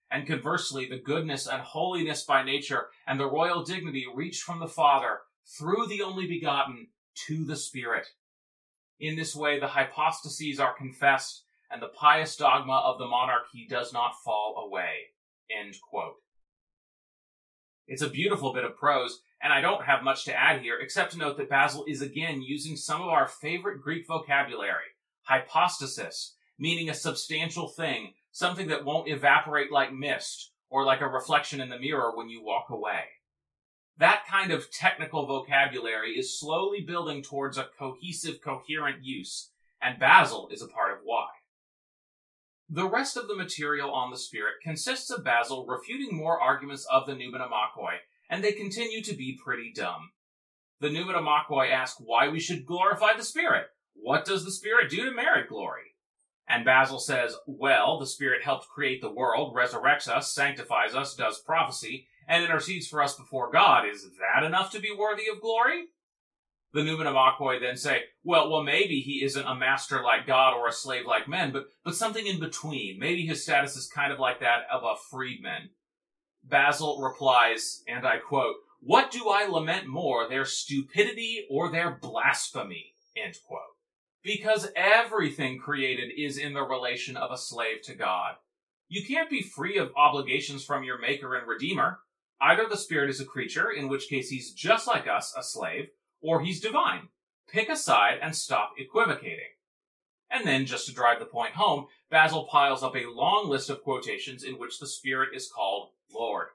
And 0.10 0.27
conversely, 0.27 0.88
the 0.88 0.99
goodness 0.99 1.47
and 1.47 1.62
holiness 1.62 2.23
by 2.23 2.43
nature 2.43 2.88
and 3.05 3.19
the 3.19 3.29
royal 3.29 3.63
dignity 3.63 4.05
reach 4.13 4.41
from 4.41 4.60
the 4.60 4.67
Father, 4.67 5.19
through 5.58 5.88
the 5.88 6.01
only 6.01 6.27
begotten, 6.27 6.88
to 7.27 7.43
the 7.43 7.55
Spirit. 7.55 8.08
In 8.99 9.15
this 9.15 9.36
way, 9.36 9.60
the 9.60 9.67
hypostases 9.67 10.60
are 10.60 10.73
confessed, 10.73 11.43
and 11.69 11.81
the 11.81 11.89
pious 11.89 12.38
dogma 12.38 12.81
of 12.86 12.97
the 12.97 13.08
monarchy 13.08 13.67
does 13.69 13.91
not 13.91 14.21
fall 14.23 14.63
away. 14.65 15.12
End 15.49 15.75
quote. 15.89 16.15
It's 17.88 18.01
a 18.01 18.10
beautiful 18.10 18.53
bit 18.53 18.63
of 18.63 18.77
prose, 18.77 19.21
and 19.41 19.54
I 19.54 19.62
don't 19.62 19.86
have 19.86 20.04
much 20.04 20.26
to 20.26 20.34
add 20.34 20.62
here 20.62 20.80
except 20.80 21.12
to 21.12 21.17
note 21.17 21.38
that 21.38 21.50
Basil 21.50 21.86
is 21.88 22.02
again 22.02 22.41
using 22.41 22.76
some 22.76 23.02
of 23.02 23.10
our 23.10 23.28
favorite 23.28 23.82
Greek 23.82 24.08
vocabulary 24.08 24.95
hypostasis, 25.24 26.36
meaning 26.58 26.89
a 26.89 26.93
substantial 26.93 27.67
thing, 27.67 28.13
something 28.32 28.67
that 28.67 28.86
won't 28.86 29.10
evaporate 29.10 29.71
like 29.71 29.93
mist 29.93 30.52
or 30.69 30.84
like 30.84 31.02
a 31.02 31.08
reflection 31.08 31.62
in 31.62 31.69
the 31.69 31.80
mirror 31.80 32.12
when 32.15 32.30
you 32.30 32.43
walk 32.43 32.69
away. 32.69 33.04
That 33.98 34.26
kind 34.30 34.52
of 34.52 34.71
technical 34.71 35.26
vocabulary 35.26 36.12
is 36.12 36.38
slowly 36.38 36.82
building 36.82 37.24
towards 37.24 37.58
a 37.58 37.69
cohesive, 37.80 38.41
coherent 38.41 39.04
use, 39.04 39.52
and 39.82 40.00
Basil 40.00 40.50
is 40.52 40.62
a 40.62 40.67
part 40.67 40.91
of 40.91 41.00
why. 41.04 41.28
The 42.67 42.89
rest 42.89 43.15
of 43.15 43.28
the 43.28 43.36
material 43.36 43.91
on 43.91 44.12
the 44.12 44.17
Spirit 44.17 44.56
consists 44.63 45.12
of 45.12 45.24
Basil 45.24 45.65
refuting 45.67 46.17
more 46.17 46.41
arguments 46.41 46.86
of 46.91 47.06
the 47.06 47.13
Pneumatomachoi 47.13 48.00
and 48.29 48.43
they 48.43 48.51
continue 48.51 49.01
to 49.03 49.15
be 49.15 49.39
pretty 49.43 49.71
dumb. 49.73 50.11
The 50.81 50.88
Pneumatomachoi 50.88 51.71
ask 51.71 51.97
why 51.99 52.27
we 52.27 52.39
should 52.39 52.65
glorify 52.65 53.15
the 53.15 53.23
Spirit. 53.23 53.67
What 53.93 54.25
does 54.25 54.43
the 54.43 54.51
Spirit 54.51 54.89
do 54.89 55.05
to 55.05 55.11
merit 55.11 55.49
glory? 55.49 55.95
And 56.47 56.65
Basil 56.65 56.99
says, 56.99 57.35
well, 57.47 57.97
the 57.97 58.05
Spirit 58.05 58.43
helped 58.43 58.67
create 58.67 59.01
the 59.01 59.11
world, 59.11 59.55
resurrects 59.55 60.07
us, 60.07 60.33
sanctifies 60.33 60.93
us, 60.93 61.15
does 61.15 61.39
prophecy, 61.39 62.07
and 62.27 62.43
intercedes 62.43 62.88
for 62.88 63.01
us 63.01 63.15
before 63.15 63.51
God. 63.51 63.88
Is 63.88 64.07
that 64.19 64.43
enough 64.43 64.71
to 64.71 64.79
be 64.79 64.95
worthy 64.95 65.23
of 65.27 65.41
glory? 65.41 65.85
The 66.73 66.81
Pneumatomachoi 66.81 67.61
then 67.61 67.77
say, 67.77 68.03
well, 68.23 68.51
well, 68.51 68.61
maybe 68.61 68.99
he 68.99 69.23
isn't 69.23 69.47
a 69.47 69.55
master 69.55 70.03
like 70.03 70.27
God 70.27 70.53
or 70.53 70.67
a 70.67 70.73
slave 70.73 71.05
like 71.07 71.27
men, 71.27 71.51
but, 71.51 71.67
but 71.85 71.95
something 71.95 72.27
in 72.27 72.39
between. 72.39 72.99
Maybe 72.99 73.25
his 73.25 73.43
status 73.43 73.77
is 73.77 73.88
kind 73.88 74.11
of 74.11 74.19
like 74.19 74.41
that 74.41 74.63
of 74.71 74.83
a 74.83 74.95
freedman. 75.09 75.69
Basil 76.47 77.01
replies, 77.01 77.84
and 77.88 78.05
I 78.05 78.17
quote, 78.17 78.58
What 78.79 79.10
do 79.10 79.29
I 79.29 79.47
lament 79.47 79.88
more, 79.88 80.29
their 80.29 80.45
stupidity 80.45 81.47
or 81.49 81.71
their 81.71 81.97
blasphemy? 81.99 82.93
End 83.17 83.36
quote. 83.47 83.62
Because 84.23 84.71
everything 84.75 85.58
created 85.58 86.12
is 86.17 86.38
in 86.38 86.53
the 86.53 86.63
relation 86.63 87.17
of 87.17 87.31
a 87.31 87.38
slave 87.38 87.81
to 87.84 87.95
God. 87.95 88.36
You 88.88 89.03
can't 89.03 89.29
be 89.29 89.41
free 89.41 89.77
of 89.77 89.91
obligations 89.95 90.63
from 90.63 90.84
your 90.84 90.99
Maker 90.99 91.36
and 91.36 91.47
Redeemer. 91.47 91.99
Either 92.39 92.67
the 92.67 92.77
Spirit 92.77 93.10
is 93.10 93.19
a 93.19 93.25
creature, 93.25 93.71
in 93.71 93.88
which 93.88 94.08
case 94.08 94.29
he's 94.29 94.53
just 94.53 94.88
like 94.88 95.08
us, 95.08 95.34
a 95.36 95.41
slave, 95.41 95.89
or 96.21 96.41
he's 96.41 96.62
divine. 96.62 97.10
Pick 97.47 97.69
a 97.69 97.75
side 97.75 98.19
and 98.21 98.36
stop 98.36 98.73
equivocating. 98.77 99.53
And 100.29 100.45
then, 100.45 100.65
just 100.65 100.88
to 100.88 100.93
drive 100.93 101.19
the 101.19 101.25
point 101.25 101.53
home, 101.53 101.88
Basil 102.10 102.45
piles 102.45 102.84
up 102.84 102.95
a 102.95 103.12
long 103.12 103.49
list 103.49 103.69
of 103.69 103.84
quotations 103.84 104.43
in 104.43 104.60
which 104.60 104.79
the 104.79 104.88
Spirit 104.88 105.29
is 105.36 105.49
called 105.49 105.89
Lord. 106.15 106.47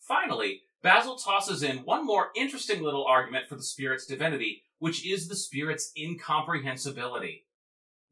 Finally, 0.00 0.62
Basil 0.82 1.16
tosses 1.16 1.62
in 1.62 1.78
one 1.78 2.06
more 2.06 2.30
interesting 2.34 2.82
little 2.82 3.04
argument 3.04 3.46
for 3.46 3.54
the 3.54 3.62
Spirit's 3.62 4.06
divinity, 4.06 4.64
which 4.78 5.06
is 5.06 5.28
the 5.28 5.36
Spirit's 5.36 5.92
incomprehensibility. 5.96 7.44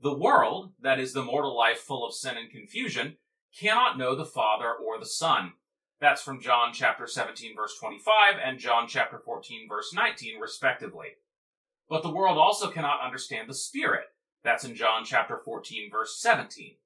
The 0.01 0.17
world, 0.17 0.73
that 0.81 1.01
is 1.01 1.13
the 1.13 1.25
mortal 1.25 1.57
life 1.57 1.79
full 1.79 2.07
of 2.07 2.15
sin 2.15 2.37
and 2.37 2.51
confusion, 2.51 3.17
cannot 3.59 3.99
know 3.99 4.15
the 4.15 4.25
Father 4.25 4.73
or 4.73 4.99
the 4.99 5.07
Son. 5.07 5.55
That's 6.01 6.23
from 6.23 6.41
John 6.41 6.73
chapter 6.73 7.07
17 7.07 7.57
verse 7.57 7.77
25 7.81 8.35
and 8.45 8.59
John 8.59 8.87
chapter 8.87 9.19
14 9.19 9.69
verse 9.69 9.93
19 9.93 10.39
respectively. 10.39 11.17
But 11.89 12.03
the 12.03 12.13
world 12.13 12.39
also 12.39 12.71
cannot 12.71 13.01
understand 13.05 13.49
the 13.49 13.55
Spirit. 13.55 14.05
That's 14.45 14.65
in 14.65 14.75
John 14.75 15.05
chapter 15.05 15.39
14 15.39 15.91
verse 15.91 16.21
17. 16.21 16.77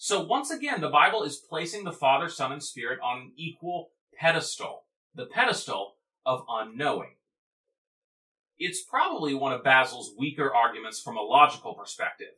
So 0.00 0.22
once 0.22 0.52
again, 0.52 0.80
the 0.80 0.88
Bible 0.88 1.24
is 1.24 1.36
placing 1.36 1.82
the 1.82 1.92
Father, 1.92 2.28
Son, 2.28 2.52
and 2.52 2.62
Spirit 2.62 3.00
on 3.02 3.18
an 3.18 3.32
equal 3.36 3.90
pedestal, 4.16 4.84
the 5.12 5.26
pedestal 5.26 5.96
of 6.24 6.44
unknowing. 6.48 7.16
It's 8.60 8.80
probably 8.80 9.34
one 9.34 9.52
of 9.52 9.64
Basil's 9.64 10.12
weaker 10.16 10.54
arguments 10.54 11.00
from 11.00 11.16
a 11.16 11.22
logical 11.22 11.74
perspective. 11.74 12.28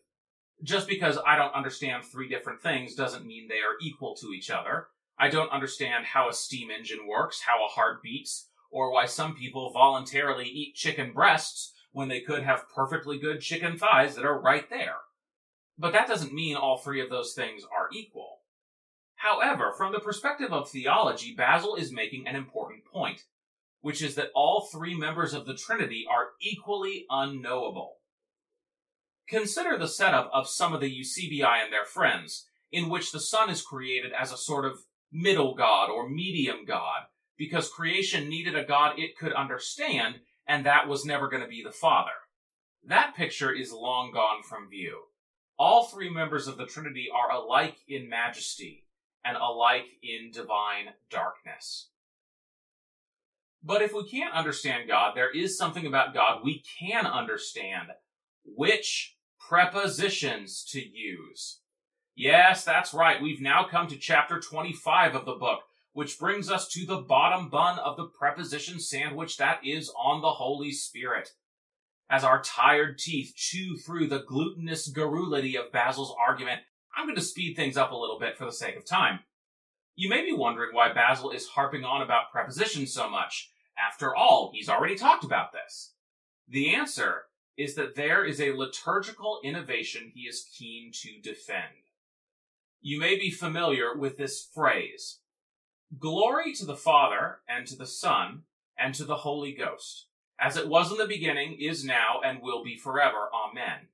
Just 0.63 0.89
because 0.89 1.19
I 1.27 1.37
don't 1.37 1.55
understand 1.55 2.03
three 2.03 2.31
different 2.31 2.63
things 2.63 2.95
doesn't 2.95 3.27
mean 3.27 3.47
they 3.47 3.57
are 3.57 3.77
equal 3.83 4.17
to 4.17 4.33
each 4.33 4.51
other. 4.51 4.87
I 5.19 5.29
don't 5.29 5.53
understand 5.53 6.07
how 6.07 6.31
a 6.31 6.33
steam 6.33 6.71
engine 6.71 7.07
works, 7.07 7.43
how 7.43 7.63
a 7.63 7.69
heart 7.69 8.03
beats, 8.03 8.49
or 8.71 8.91
why 8.91 9.05
some 9.05 9.35
people 9.35 9.71
voluntarily 9.71 10.47
eat 10.47 10.77
chicken 10.77 11.13
breasts 11.13 11.75
when 11.93 12.09
they 12.09 12.21
could 12.21 12.43
have 12.43 12.71
perfectly 12.75 13.19
good 13.19 13.43
chicken 13.43 13.77
thighs 13.77 14.15
that 14.15 14.25
are 14.25 14.41
right 14.41 14.71
there. 14.71 14.97
But 15.81 15.95
that 15.95 16.09
doesn't 16.09 16.35
mean 16.35 16.57
all 16.57 16.77
three 16.77 17.01
of 17.01 17.09
those 17.09 17.33
things 17.33 17.63
are 17.65 17.89
equal. 17.91 18.41
However, 19.15 19.73
from 19.75 19.93
the 19.93 19.99
perspective 19.99 20.53
of 20.53 20.69
theology, 20.69 21.35
Basil 21.35 21.75
is 21.75 21.91
making 21.91 22.29
an 22.29 22.37
important 22.37 22.85
point, 22.85 23.25
which 23.81 24.03
is 24.03 24.15
that 24.17 24.31
all 24.35 24.69
three 24.71 24.95
members 24.95 25.33
of 25.33 25.47
the 25.47 25.55
Trinity 25.55 26.05
are 26.09 26.33
equally 26.39 27.07
unknowable. 27.09 27.95
Consider 29.27 29.79
the 29.79 29.89
setup 29.89 30.31
of 30.35 30.51
some 30.51 30.75
of 30.75 30.83
the 30.83 30.91
Eusebii 30.91 31.43
and 31.43 31.73
their 31.73 31.87
friends, 31.87 32.47
in 32.71 32.91
which 32.91 33.11
the 33.11 33.21
Son 33.21 33.49
is 33.49 33.63
created 33.63 34.13
as 34.13 34.33
a 34.33 34.37
sort 34.37 34.67
of 34.67 34.81
middle 35.11 35.55
god 35.55 35.89
or 35.89 36.11
medium 36.11 36.67
god, 36.67 37.05
because 37.39 37.71
creation 37.71 38.29
needed 38.29 38.55
a 38.55 38.65
god 38.65 38.99
it 38.99 39.17
could 39.17 39.33
understand, 39.33 40.17
and 40.47 40.67
that 40.67 40.89
was 40.89 41.07
never 41.07 41.29
going 41.29 41.43
to 41.43 41.49
be 41.49 41.63
the 41.63 41.73
Father. 41.73 42.11
That 42.85 43.15
picture 43.17 43.53
is 43.53 43.73
long 43.73 44.13
gone 44.13 44.43
from 44.43 44.69
view. 44.69 45.05
All 45.61 45.85
three 45.85 46.09
members 46.09 46.49
of 46.49 46.57
the 46.57 46.65
Trinity 46.65 47.09
are 47.15 47.31
alike 47.31 47.77
in 47.87 48.09
majesty 48.09 48.87
and 49.23 49.37
alike 49.37 49.85
in 50.03 50.31
divine 50.31 50.95
darkness. 51.11 51.91
But 53.63 53.83
if 53.83 53.93
we 53.93 54.09
can't 54.09 54.33
understand 54.33 54.89
God, 54.89 55.15
there 55.15 55.31
is 55.31 55.59
something 55.59 55.85
about 55.85 56.15
God 56.15 56.41
we 56.43 56.65
can 56.79 57.05
understand. 57.05 57.89
Which 58.43 59.19
prepositions 59.39 60.65
to 60.71 60.81
use? 60.81 61.61
Yes, 62.17 62.65
that's 62.65 62.95
right. 62.95 63.21
We've 63.21 63.43
now 63.43 63.67
come 63.71 63.87
to 63.89 63.99
chapter 63.99 64.41
25 64.41 65.15
of 65.15 65.27
the 65.27 65.35
book, 65.35 65.61
which 65.93 66.19
brings 66.19 66.51
us 66.51 66.69
to 66.69 66.87
the 66.87 67.03
bottom 67.03 67.51
bun 67.51 67.79
of 67.79 67.99
the 67.99 68.07
preposition 68.07 68.81
sandwich 68.81 69.37
that 69.37 69.61
is 69.63 69.93
on 70.03 70.23
the 70.23 70.31
Holy 70.31 70.73
Spirit. 70.73 71.33
As 72.11 72.25
our 72.25 72.43
tired 72.43 72.99
teeth 72.99 73.35
chew 73.37 73.77
through 73.77 74.09
the 74.09 74.25
glutinous 74.27 74.89
garrulity 74.89 75.57
of 75.57 75.71
Basil's 75.71 76.13
argument, 76.19 76.63
I'm 76.97 77.07
going 77.07 77.15
to 77.15 77.23
speed 77.23 77.55
things 77.55 77.77
up 77.77 77.93
a 77.93 77.97
little 77.97 78.19
bit 78.19 78.37
for 78.37 78.45
the 78.45 78.53
sake 78.53 78.77
of 78.77 78.85
time. 78.85 79.21
You 79.95 80.09
may 80.09 80.25
be 80.25 80.33
wondering 80.33 80.75
why 80.75 80.93
Basil 80.93 81.31
is 81.31 81.47
harping 81.47 81.85
on 81.85 82.03
about 82.03 82.33
prepositions 82.33 82.93
so 82.93 83.09
much. 83.09 83.53
After 83.79 84.15
all, 84.15 84.51
he's 84.53 84.69
already 84.69 84.97
talked 84.97 85.23
about 85.23 85.53
this. 85.53 85.95
The 86.49 86.75
answer 86.75 87.27
is 87.57 87.77
that 87.77 87.95
there 87.95 88.25
is 88.25 88.41
a 88.41 88.57
liturgical 88.57 89.39
innovation 89.45 90.11
he 90.13 90.23
is 90.23 90.49
keen 90.59 90.91
to 91.03 91.21
defend. 91.23 91.87
You 92.81 92.99
may 92.99 93.17
be 93.17 93.31
familiar 93.31 93.97
with 93.97 94.17
this 94.17 94.49
phrase 94.53 95.21
Glory 95.97 96.55
to 96.55 96.65
the 96.65 96.77
Father, 96.77 97.39
and 97.49 97.67
to 97.69 97.77
the 97.77 97.87
Son, 97.87 98.43
and 98.77 98.95
to 98.95 99.05
the 99.05 99.19
Holy 99.19 99.53
Ghost, 99.53 100.07
as 100.41 100.57
it 100.57 100.69
was 100.69 100.91
in 100.91 100.99
the 100.99 101.07
beginning, 101.07 101.57
is 101.61 101.85
now, 101.85 102.21
and 102.25 102.41
will 102.43 102.65
be 102.65 102.77
forever. 102.77 103.29
Amen. 103.33 103.89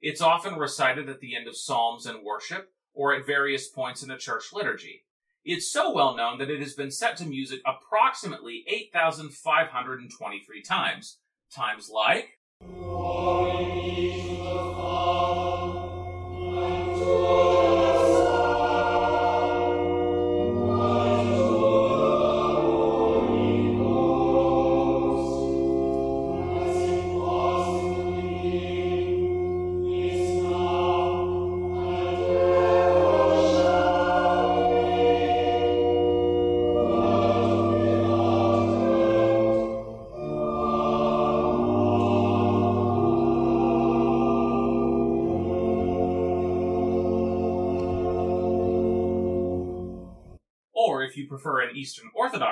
It's 0.00 0.20
often 0.20 0.58
recited 0.58 1.08
at 1.08 1.20
the 1.20 1.36
end 1.36 1.46
of 1.46 1.56
psalms 1.56 2.06
and 2.06 2.24
worship, 2.24 2.72
or 2.94 3.14
at 3.14 3.26
various 3.26 3.68
points 3.68 4.02
in 4.02 4.08
the 4.08 4.16
church 4.16 4.52
liturgy. 4.52 5.04
It's 5.44 5.70
so 5.70 5.92
well 5.92 6.16
known 6.16 6.38
that 6.38 6.50
it 6.50 6.60
has 6.60 6.74
been 6.74 6.90
set 6.90 7.16
to 7.18 7.26
music 7.26 7.60
approximately 7.64 8.64
8,523 8.68 10.62
times. 10.62 11.18
Times 11.54 11.88
like. 11.88 12.38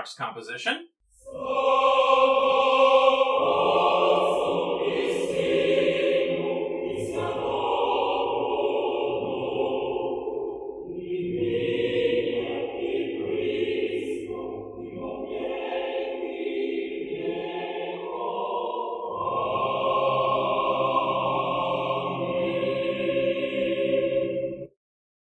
Composition. 0.04 0.88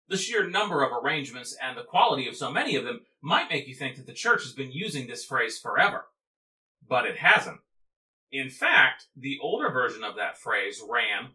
The 0.08 0.16
sheer 0.16 0.48
number 0.48 0.82
of 0.82 0.92
arrangements 0.92 1.56
and 1.62 1.76
the 1.76 1.82
quality 1.82 2.26
of 2.26 2.36
so 2.36 2.50
many 2.50 2.74
of 2.74 2.84
them 2.84 3.05
might 3.26 3.50
make 3.50 3.66
you 3.66 3.74
think 3.74 3.96
that 3.96 4.06
the 4.06 4.12
church 4.12 4.44
has 4.44 4.52
been 4.52 4.70
using 4.70 5.08
this 5.08 5.24
phrase 5.24 5.58
forever. 5.58 6.06
But 6.88 7.06
it 7.06 7.18
hasn't. 7.18 7.58
In 8.30 8.50
fact, 8.50 9.06
the 9.16 9.38
older 9.42 9.68
version 9.68 10.04
of 10.04 10.14
that 10.14 10.38
phrase 10.38 10.80
ran, 10.88 11.30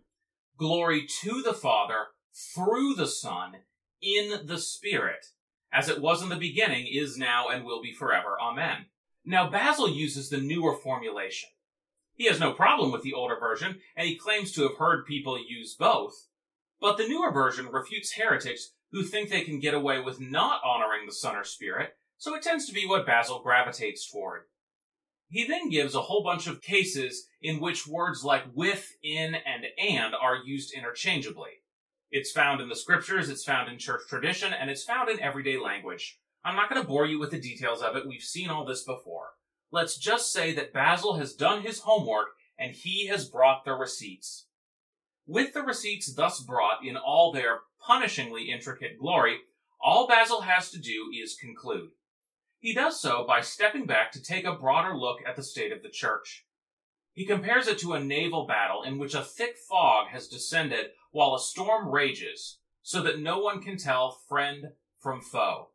Glory 0.57 1.05
to 1.21 1.41
the 1.41 1.53
Father, 1.53 2.07
through 2.55 2.95
the 2.95 3.07
Son, 3.07 3.57
in 4.01 4.45
the 4.45 4.57
Spirit, 4.57 5.25
as 5.73 5.89
it 5.89 6.01
was 6.01 6.23
in 6.23 6.29
the 6.29 6.37
beginning, 6.37 6.87
is 6.87 7.17
now, 7.17 7.49
and 7.49 7.65
will 7.65 7.81
be 7.81 7.91
forever. 7.91 8.37
Amen. 8.41 8.85
Now, 9.25 9.49
Basil 9.49 9.89
uses 9.89 10.29
the 10.29 10.37
newer 10.37 10.75
formulation. 10.75 11.49
He 12.13 12.27
has 12.27 12.39
no 12.39 12.53
problem 12.53 12.93
with 12.93 13.03
the 13.03 13.13
older 13.13 13.37
version, 13.37 13.79
and 13.97 14.07
he 14.07 14.15
claims 14.15 14.53
to 14.53 14.63
have 14.63 14.77
heard 14.77 15.05
people 15.05 15.37
use 15.37 15.75
both. 15.77 16.27
But 16.79 16.97
the 16.97 17.07
newer 17.07 17.31
version 17.31 17.67
refutes 17.67 18.13
heretics 18.13 18.71
who 18.91 19.03
think 19.03 19.29
they 19.29 19.41
can 19.41 19.59
get 19.59 19.73
away 19.73 19.99
with 19.99 20.19
not 20.19 20.61
honoring 20.63 21.05
the 21.05 21.13
Son 21.13 21.35
or 21.35 21.43
Spirit, 21.43 21.95
so 22.17 22.35
it 22.35 22.43
tends 22.43 22.65
to 22.67 22.73
be 22.73 22.85
what 22.85 23.05
Basil 23.05 23.41
gravitates 23.41 24.09
toward. 24.09 24.43
He 25.29 25.47
then 25.47 25.69
gives 25.69 25.95
a 25.95 26.01
whole 26.01 26.23
bunch 26.23 26.45
of 26.45 26.61
cases 26.61 27.27
in 27.41 27.61
which 27.61 27.87
words 27.87 28.23
like 28.23 28.43
with, 28.53 28.91
in, 29.01 29.33
and 29.33 29.65
and 29.77 30.13
are 30.13 30.43
used 30.45 30.73
interchangeably. 30.73 31.61
It's 32.11 32.31
found 32.31 32.59
in 32.59 32.67
the 32.67 32.75
scriptures, 32.75 33.29
it's 33.29 33.45
found 33.45 33.71
in 33.71 33.79
church 33.79 34.01
tradition, 34.09 34.51
and 34.51 34.69
it's 34.69 34.83
found 34.83 35.09
in 35.09 35.21
everyday 35.21 35.57
language. 35.57 36.19
I'm 36.43 36.57
not 36.57 36.69
going 36.69 36.81
to 36.81 36.87
bore 36.87 37.05
you 37.05 37.17
with 37.17 37.31
the 37.31 37.39
details 37.39 37.81
of 37.81 37.95
it, 37.95 38.07
we've 38.07 38.21
seen 38.21 38.49
all 38.49 38.65
this 38.65 38.83
before. 38.83 39.29
Let's 39.71 39.97
just 39.97 40.33
say 40.33 40.53
that 40.55 40.73
Basil 40.73 41.15
has 41.15 41.33
done 41.33 41.61
his 41.61 41.79
homework 41.79 42.27
and 42.59 42.75
he 42.75 43.07
has 43.07 43.29
brought 43.29 43.63
the 43.63 43.71
receipts. 43.71 44.47
With 45.25 45.53
the 45.53 45.61
receipts 45.61 46.13
thus 46.13 46.41
brought 46.41 46.85
in 46.85 46.97
all 46.97 47.31
their 47.31 47.61
punishingly 47.87 48.49
intricate 48.49 48.99
glory, 48.99 49.39
all 49.81 50.07
Basil 50.07 50.41
has 50.41 50.69
to 50.71 50.79
do 50.79 51.09
is 51.13 51.35
conclude. 51.35 51.91
He 52.59 52.73
does 52.73 52.99
so 52.99 53.25
by 53.27 53.41
stepping 53.41 53.85
back 53.85 54.11
to 54.11 54.21
take 54.21 54.45
a 54.45 54.53
broader 54.53 54.95
look 54.95 55.19
at 55.27 55.35
the 55.35 55.43
state 55.43 55.71
of 55.71 55.81
the 55.81 55.89
church. 55.89 56.45
He 57.13 57.25
compares 57.25 57.67
it 57.67 57.79
to 57.79 57.93
a 57.93 57.99
naval 57.99 58.45
battle 58.45 58.83
in 58.83 58.97
which 58.97 59.15
a 59.15 59.23
thick 59.23 59.57
fog 59.57 60.07
has 60.09 60.27
descended 60.27 60.91
while 61.11 61.35
a 61.35 61.39
storm 61.39 61.89
rages, 61.89 62.59
so 62.83 63.01
that 63.01 63.19
no 63.19 63.39
one 63.39 63.61
can 63.61 63.77
tell 63.77 64.11
friend 64.11 64.69
from 64.99 65.21
foe. 65.21 65.69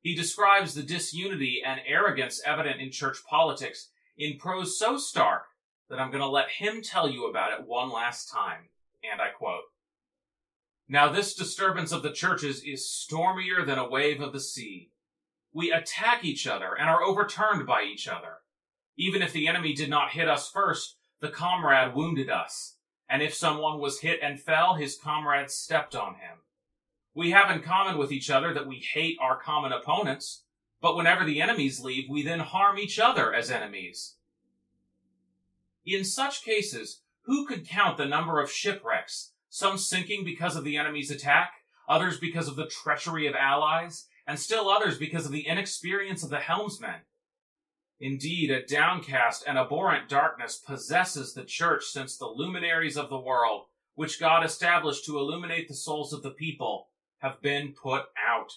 He 0.00 0.14
describes 0.14 0.74
the 0.74 0.82
disunity 0.82 1.62
and 1.64 1.80
arrogance 1.86 2.42
evident 2.44 2.80
in 2.80 2.90
church 2.90 3.18
politics 3.28 3.90
in 4.16 4.38
prose 4.38 4.78
so 4.78 4.96
stark 4.96 5.44
that 5.88 5.98
I'm 5.98 6.10
going 6.10 6.22
to 6.22 6.28
let 6.28 6.50
him 6.50 6.82
tell 6.82 7.08
you 7.08 7.26
about 7.26 7.52
it 7.52 7.66
one 7.66 7.90
last 7.90 8.30
time. 8.30 8.68
And 9.10 9.20
I 9.20 9.28
quote 9.28 9.62
Now, 10.92 11.08
this 11.08 11.34
disturbance 11.34 11.92
of 11.92 12.02
the 12.02 12.10
churches 12.10 12.64
is 12.64 12.92
stormier 12.92 13.64
than 13.64 13.78
a 13.78 13.88
wave 13.88 14.20
of 14.20 14.32
the 14.32 14.40
sea. 14.40 14.90
We 15.52 15.70
attack 15.70 16.24
each 16.24 16.48
other 16.48 16.76
and 16.76 16.90
are 16.90 17.00
overturned 17.00 17.64
by 17.64 17.84
each 17.84 18.08
other. 18.08 18.38
Even 18.96 19.22
if 19.22 19.32
the 19.32 19.46
enemy 19.46 19.72
did 19.72 19.88
not 19.88 20.10
hit 20.10 20.28
us 20.28 20.50
first, 20.50 20.96
the 21.20 21.28
comrade 21.28 21.94
wounded 21.94 22.28
us. 22.28 22.74
And 23.08 23.22
if 23.22 23.34
someone 23.34 23.78
was 23.78 24.00
hit 24.00 24.18
and 24.20 24.40
fell, 24.40 24.74
his 24.74 24.98
comrade 24.98 25.52
stepped 25.52 25.94
on 25.94 26.14
him. 26.14 26.38
We 27.14 27.30
have 27.30 27.52
in 27.52 27.62
common 27.62 27.96
with 27.96 28.10
each 28.10 28.28
other 28.28 28.52
that 28.52 28.66
we 28.66 28.84
hate 28.92 29.16
our 29.20 29.38
common 29.38 29.70
opponents, 29.70 30.42
but 30.80 30.96
whenever 30.96 31.24
the 31.24 31.40
enemies 31.40 31.78
leave, 31.78 32.10
we 32.10 32.24
then 32.24 32.40
harm 32.40 32.80
each 32.80 32.98
other 32.98 33.32
as 33.32 33.48
enemies. 33.48 34.16
In 35.86 36.02
such 36.04 36.42
cases, 36.42 37.02
who 37.26 37.46
could 37.46 37.68
count 37.68 37.96
the 37.96 38.06
number 38.06 38.40
of 38.40 38.50
shipwrecks, 38.50 39.34
some 39.50 39.76
sinking 39.76 40.24
because 40.24 40.56
of 40.56 40.64
the 40.64 40.78
enemy's 40.78 41.10
attack, 41.10 41.52
others 41.86 42.18
because 42.18 42.48
of 42.48 42.56
the 42.56 42.66
treachery 42.66 43.26
of 43.26 43.34
allies, 43.34 44.06
and 44.26 44.38
still 44.38 44.70
others 44.70 44.96
because 44.96 45.26
of 45.26 45.32
the 45.32 45.46
inexperience 45.46 46.22
of 46.22 46.30
the 46.30 46.38
helmsmen? 46.38 47.02
Indeed, 48.00 48.50
a 48.50 48.64
downcast 48.64 49.44
and 49.46 49.58
abhorrent 49.58 50.08
darkness 50.08 50.56
possesses 50.56 51.34
the 51.34 51.44
church 51.44 51.84
since 51.84 52.16
the 52.16 52.26
luminaries 52.26 52.96
of 52.96 53.10
the 53.10 53.20
world, 53.20 53.66
which 53.94 54.18
God 54.18 54.42
established 54.42 55.04
to 55.04 55.18
illuminate 55.18 55.68
the 55.68 55.74
souls 55.74 56.14
of 56.14 56.22
the 56.22 56.30
people, 56.30 56.88
have 57.18 57.42
been 57.42 57.74
put 57.74 58.04
out. 58.26 58.52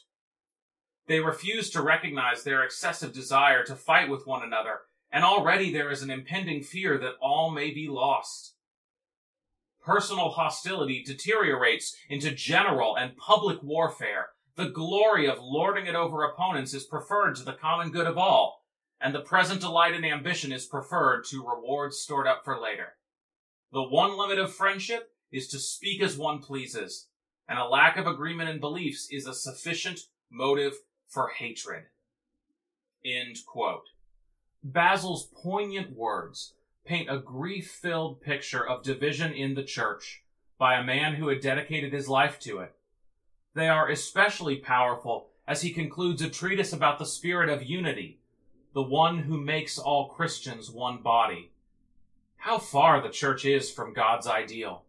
They 1.08 1.20
refuse 1.20 1.70
to 1.72 1.82
recognize 1.82 2.44
their 2.44 2.64
excessive 2.64 3.12
desire 3.12 3.66
to 3.66 3.76
fight 3.76 4.10
with 4.10 4.26
one 4.26 4.42
another 4.42 4.80
and 5.14 5.24
already 5.24 5.72
there 5.72 5.92
is 5.92 6.02
an 6.02 6.10
impending 6.10 6.64
fear 6.64 6.98
that 6.98 7.14
all 7.22 7.52
may 7.52 7.70
be 7.70 7.88
lost. 7.88 8.53
Personal 9.84 10.30
hostility 10.30 11.04
deteriorates 11.04 11.96
into 12.10 12.32
general 12.32 12.96
and 12.96 13.18
public 13.18 13.62
warfare. 13.62 14.28
The 14.56 14.70
glory 14.70 15.28
of 15.28 15.40
lording 15.42 15.88
it 15.88 15.96
over 15.96 16.24
opponents 16.24 16.74
is 16.74 16.86
preferred 16.86 17.36
to 17.36 17.44
the 17.44 17.54
common 17.54 17.92
good 17.92 18.08
of 18.08 18.18
all, 18.18 18.64
and 19.02 19.14
the 19.14 19.20
present 19.20 19.60
delight 19.60 19.94
and 19.94 20.06
ambition 20.06 20.54
is 20.54 20.66
preferred 20.66 21.26
to 21.26 21.46
rewards 21.46 21.98
stored 21.98 22.28
up 22.28 22.46
for 22.46 22.60
later. 22.62 22.96
The 23.74 23.84
one 23.84 24.18
limit 24.18 24.40
of 24.40 24.54
friendship 24.54 25.12
is 25.32 25.48
to 25.50 25.60
speak 25.60 26.02
as 26.02 26.18
one 26.18 26.40
pleases, 26.40 27.08
and 27.50 27.60
a 27.60 27.66
lack 27.66 27.98
of 27.98 28.08
agreement 28.08 28.50
in 28.50 28.60
beliefs 28.60 29.08
is 29.12 29.28
a 29.28 29.34
sufficient 29.34 30.00
motive 30.32 30.76
for 31.10 31.30
hatred. 31.30 31.84
End 33.04 33.38
quote. 33.46 33.90
Basil's 34.64 35.28
poignant 35.44 35.92
words 35.98 36.54
paint 36.86 37.10
a 37.10 37.18
grief 37.18 37.72
filled 37.72 38.22
picture 38.22 38.68
of 38.68 38.84
division 38.84 39.34
in 39.34 39.54
the 39.54 39.64
church 39.64 40.24
by 40.58 40.76
a 40.76 40.84
man 40.84 41.16
who 41.16 41.28
had 41.28 41.42
dedicated 41.42 41.94
his 41.94 42.08
life 42.08 42.40
to 42.40 42.60
it. 42.60 42.76
They 43.54 43.70
are 43.70 43.90
especially 43.90 44.58
powerful 44.58 45.30
as 45.48 45.62
he 45.62 45.72
concludes 45.72 46.22
a 46.22 46.30
treatise 46.30 46.74
about 46.74 47.00
the 47.00 47.06
spirit 47.06 47.50
of 47.50 47.64
unity, 47.64 48.20
the 48.74 48.82
one 48.82 49.20
who 49.20 49.40
makes 49.40 49.78
all 49.78 50.10
Christians 50.10 50.72
one 50.72 51.02
body. 51.02 51.52
How 52.38 52.58
far 52.58 53.02
the 53.02 53.10
church 53.10 53.46
is 53.46 53.72
from 53.72 53.94
God's 53.94 54.28
ideal. 54.28 54.84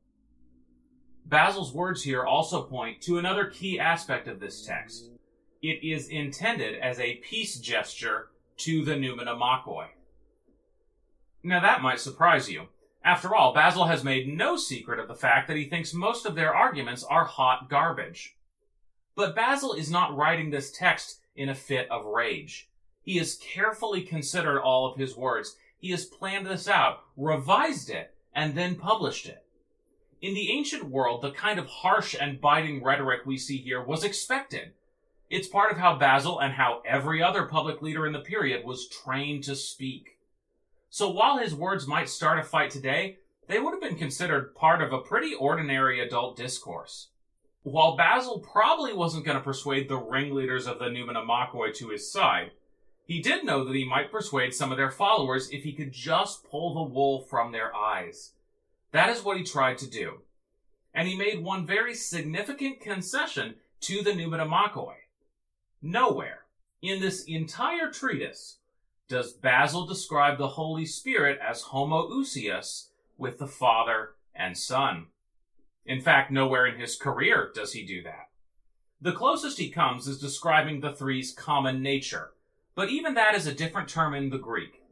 Basil's 1.26 1.72
words 1.72 2.02
here 2.02 2.24
also 2.24 2.62
point 2.62 3.00
to 3.02 3.18
another 3.18 3.46
key 3.46 3.78
aspect 3.78 4.28
of 4.28 4.40
this 4.40 4.64
text. 4.64 5.10
It 5.62 5.82
is 5.82 6.08
intended 6.08 6.78
as 6.78 7.00
a 7.00 7.16
peace 7.16 7.58
gesture 7.58 8.28
to 8.58 8.84
the 8.84 8.92
Pneumatomachoi. 8.92 9.86
Now 11.46 11.60
that 11.60 11.82
might 11.82 12.00
surprise 12.00 12.50
you. 12.50 12.68
After 13.04 13.34
all, 13.34 13.52
Basil 13.52 13.84
has 13.84 14.02
made 14.02 14.26
no 14.26 14.56
secret 14.56 14.98
of 14.98 15.08
the 15.08 15.14
fact 15.14 15.46
that 15.46 15.58
he 15.58 15.68
thinks 15.68 15.92
most 15.92 16.24
of 16.24 16.34
their 16.34 16.54
arguments 16.54 17.04
are 17.04 17.26
hot 17.26 17.68
garbage. 17.68 18.34
But 19.14 19.36
Basil 19.36 19.74
is 19.74 19.90
not 19.90 20.16
writing 20.16 20.50
this 20.50 20.72
text 20.72 21.20
in 21.36 21.50
a 21.50 21.54
fit 21.54 21.86
of 21.90 22.06
rage. 22.06 22.70
He 23.02 23.18
has 23.18 23.36
carefully 23.36 24.00
considered 24.00 24.58
all 24.58 24.86
of 24.90 24.96
his 24.96 25.18
words. 25.18 25.56
He 25.78 25.90
has 25.90 26.06
planned 26.06 26.46
this 26.46 26.66
out, 26.66 27.00
revised 27.14 27.90
it, 27.90 28.14
and 28.34 28.54
then 28.54 28.76
published 28.76 29.26
it. 29.26 29.44
In 30.22 30.32
the 30.32 30.50
ancient 30.50 30.84
world, 30.84 31.20
the 31.20 31.30
kind 31.30 31.58
of 31.58 31.66
harsh 31.66 32.16
and 32.18 32.40
biting 32.40 32.82
rhetoric 32.82 33.26
we 33.26 33.36
see 33.36 33.58
here 33.58 33.84
was 33.84 34.02
expected. 34.02 34.72
It's 35.28 35.46
part 35.46 35.72
of 35.72 35.76
how 35.76 35.98
Basil 35.98 36.40
and 36.40 36.54
how 36.54 36.80
every 36.86 37.22
other 37.22 37.44
public 37.44 37.82
leader 37.82 38.06
in 38.06 38.14
the 38.14 38.20
period 38.20 38.64
was 38.64 38.88
trained 38.88 39.44
to 39.44 39.54
speak. 39.54 40.13
So 40.94 41.10
while 41.10 41.38
his 41.38 41.56
words 41.56 41.88
might 41.88 42.08
start 42.08 42.38
a 42.38 42.44
fight 42.44 42.70
today, 42.70 43.18
they 43.48 43.58
would 43.58 43.72
have 43.72 43.80
been 43.80 43.98
considered 43.98 44.54
part 44.54 44.80
of 44.80 44.92
a 44.92 45.00
pretty 45.00 45.34
ordinary 45.34 45.98
adult 45.98 46.36
discourse. 46.36 47.08
While 47.64 47.96
Basil 47.96 48.38
probably 48.38 48.92
wasn't 48.92 49.24
going 49.24 49.36
to 49.36 49.42
persuade 49.42 49.88
the 49.88 49.96
ringleaders 49.96 50.68
of 50.68 50.78
the 50.78 50.84
Pneumatomachoi 50.84 51.74
to 51.78 51.88
his 51.88 52.08
side, 52.08 52.52
he 53.04 53.20
did 53.20 53.42
know 53.42 53.64
that 53.64 53.74
he 53.74 53.84
might 53.84 54.12
persuade 54.12 54.54
some 54.54 54.70
of 54.70 54.78
their 54.78 54.92
followers 54.92 55.50
if 55.50 55.64
he 55.64 55.72
could 55.72 55.90
just 55.90 56.48
pull 56.48 56.74
the 56.74 56.94
wool 56.94 57.22
from 57.22 57.50
their 57.50 57.74
eyes. 57.74 58.34
That 58.92 59.10
is 59.10 59.24
what 59.24 59.36
he 59.36 59.42
tried 59.42 59.78
to 59.78 59.90
do. 59.90 60.20
And 60.94 61.08
he 61.08 61.18
made 61.18 61.42
one 61.42 61.66
very 61.66 61.96
significant 61.96 62.80
concession 62.80 63.56
to 63.80 64.00
the 64.00 64.12
Pneumatomachoi. 64.12 64.94
Nowhere 65.82 66.44
in 66.80 67.00
this 67.00 67.24
entire 67.24 67.90
treatise 67.90 68.58
does 69.08 69.32
Basil 69.32 69.86
describe 69.86 70.38
the 70.38 70.48
Holy 70.48 70.86
Spirit 70.86 71.38
as 71.46 71.64
homoousios 71.64 72.88
with 73.18 73.38
the 73.38 73.46
Father 73.46 74.10
and 74.34 74.56
Son. 74.56 75.06
In 75.84 76.00
fact, 76.00 76.30
nowhere 76.30 76.66
in 76.66 76.80
his 76.80 76.96
career 76.96 77.50
does 77.54 77.72
he 77.72 77.84
do 77.84 78.02
that. 78.02 78.28
The 79.00 79.12
closest 79.12 79.58
he 79.58 79.68
comes 79.68 80.08
is 80.08 80.18
describing 80.18 80.80
the 80.80 80.92
three's 80.92 81.32
common 81.32 81.82
nature, 81.82 82.30
but 82.74 82.88
even 82.88 83.14
that 83.14 83.34
is 83.34 83.46
a 83.46 83.54
different 83.54 83.88
term 83.88 84.14
in 84.14 84.30
the 84.30 84.38
Greek. 84.38 84.82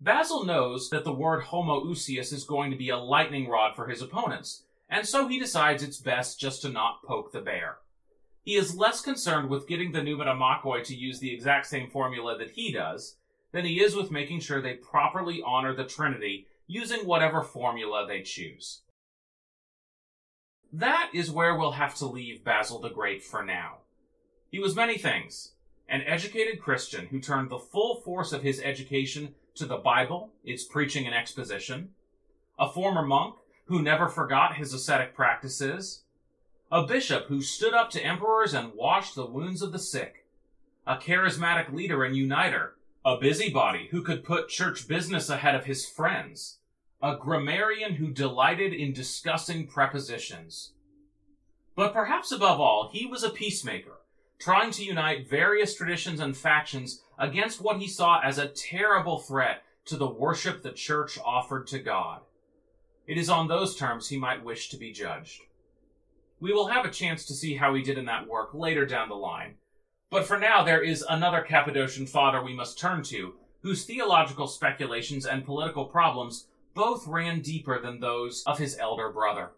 Basil 0.00 0.44
knows 0.44 0.90
that 0.90 1.02
the 1.02 1.12
word 1.12 1.44
homoousios 1.44 2.32
is 2.32 2.44
going 2.44 2.70
to 2.70 2.76
be 2.76 2.88
a 2.88 2.96
lightning 2.96 3.48
rod 3.48 3.74
for 3.74 3.88
his 3.88 4.00
opponents, 4.00 4.62
and 4.88 5.06
so 5.06 5.26
he 5.26 5.40
decides 5.40 5.82
it's 5.82 5.98
best 5.98 6.38
just 6.38 6.62
to 6.62 6.68
not 6.68 7.02
poke 7.02 7.32
the 7.32 7.40
bear. 7.40 7.78
He 8.42 8.54
is 8.54 8.76
less 8.76 9.00
concerned 9.00 9.50
with 9.50 9.66
getting 9.66 9.90
the 9.90 10.00
Pneumatomachoi 10.00 10.84
to 10.84 10.94
use 10.94 11.18
the 11.18 11.34
exact 11.34 11.66
same 11.66 11.90
formula 11.90 12.38
that 12.38 12.52
he 12.52 12.72
does, 12.72 13.16
than 13.52 13.64
he 13.64 13.82
is 13.82 13.94
with 13.94 14.10
making 14.10 14.40
sure 14.40 14.60
they 14.60 14.74
properly 14.74 15.42
honor 15.44 15.74
the 15.74 15.84
Trinity 15.84 16.46
using 16.66 17.06
whatever 17.06 17.42
formula 17.42 18.06
they 18.06 18.22
choose. 18.22 18.82
That 20.72 21.10
is 21.14 21.30
where 21.30 21.56
we'll 21.56 21.72
have 21.72 21.94
to 21.96 22.06
leave 22.06 22.44
Basil 22.44 22.78
the 22.78 22.90
Great 22.90 23.22
for 23.22 23.42
now. 23.42 23.78
He 24.50 24.58
was 24.58 24.76
many 24.76 24.98
things 24.98 25.52
an 25.90 26.02
educated 26.06 26.60
Christian 26.60 27.06
who 27.06 27.18
turned 27.18 27.48
the 27.48 27.58
full 27.58 28.02
force 28.02 28.34
of 28.34 28.42
his 28.42 28.60
education 28.60 29.34
to 29.54 29.64
the 29.64 29.78
Bible, 29.78 30.30
its 30.44 30.64
preaching 30.64 31.06
and 31.06 31.14
exposition, 31.14 31.90
a 32.58 32.68
former 32.68 33.02
monk 33.02 33.36
who 33.66 33.80
never 33.80 34.06
forgot 34.06 34.56
his 34.56 34.74
ascetic 34.74 35.14
practices, 35.14 36.02
a 36.70 36.86
bishop 36.86 37.26
who 37.28 37.40
stood 37.40 37.72
up 37.72 37.88
to 37.90 38.04
emperors 38.04 38.52
and 38.52 38.74
washed 38.74 39.14
the 39.14 39.24
wounds 39.24 39.62
of 39.62 39.72
the 39.72 39.78
sick, 39.78 40.26
a 40.86 40.96
charismatic 40.96 41.72
leader 41.72 42.04
and 42.04 42.14
uniter 42.14 42.74
a 43.08 43.16
busybody 43.16 43.88
who 43.90 44.02
could 44.02 44.22
put 44.22 44.50
church 44.50 44.86
business 44.86 45.30
ahead 45.30 45.54
of 45.54 45.64
his 45.64 45.88
friends, 45.88 46.58
a 47.02 47.16
grammarian 47.16 47.94
who 47.94 48.10
delighted 48.10 48.74
in 48.74 48.92
discussing 48.92 49.66
prepositions. 49.66 50.74
But 51.74 51.94
perhaps 51.94 52.32
above 52.32 52.60
all, 52.60 52.90
he 52.92 53.06
was 53.06 53.24
a 53.24 53.30
peacemaker, 53.30 54.00
trying 54.38 54.72
to 54.72 54.84
unite 54.84 55.26
various 55.26 55.74
traditions 55.74 56.20
and 56.20 56.36
factions 56.36 57.00
against 57.18 57.62
what 57.62 57.78
he 57.78 57.88
saw 57.88 58.20
as 58.20 58.36
a 58.36 58.48
terrible 58.48 59.18
threat 59.18 59.62
to 59.86 59.96
the 59.96 60.10
worship 60.10 60.62
the 60.62 60.72
church 60.72 61.18
offered 61.24 61.66
to 61.68 61.78
God. 61.78 62.20
It 63.06 63.16
is 63.16 63.30
on 63.30 63.48
those 63.48 63.74
terms 63.74 64.10
he 64.10 64.18
might 64.18 64.44
wish 64.44 64.68
to 64.68 64.76
be 64.76 64.92
judged. 64.92 65.40
We 66.40 66.52
will 66.52 66.68
have 66.68 66.84
a 66.84 66.90
chance 66.90 67.24
to 67.24 67.34
see 67.34 67.56
how 67.56 67.72
he 67.72 67.82
did 67.82 67.96
in 67.96 68.04
that 68.04 68.28
work 68.28 68.50
later 68.52 68.84
down 68.84 69.08
the 69.08 69.14
line, 69.14 69.54
but 70.10 70.24
for 70.24 70.38
now, 70.38 70.62
there 70.64 70.82
is 70.82 71.04
another 71.08 71.42
Cappadocian 71.42 72.06
father 72.06 72.42
we 72.42 72.54
must 72.54 72.78
turn 72.78 73.02
to, 73.04 73.34
whose 73.62 73.84
theological 73.84 74.46
speculations 74.46 75.26
and 75.26 75.44
political 75.44 75.84
problems 75.84 76.46
both 76.74 77.06
ran 77.06 77.40
deeper 77.40 77.80
than 77.80 78.00
those 78.00 78.42
of 78.46 78.58
his 78.58 78.78
elder 78.78 79.10
brother. 79.10 79.50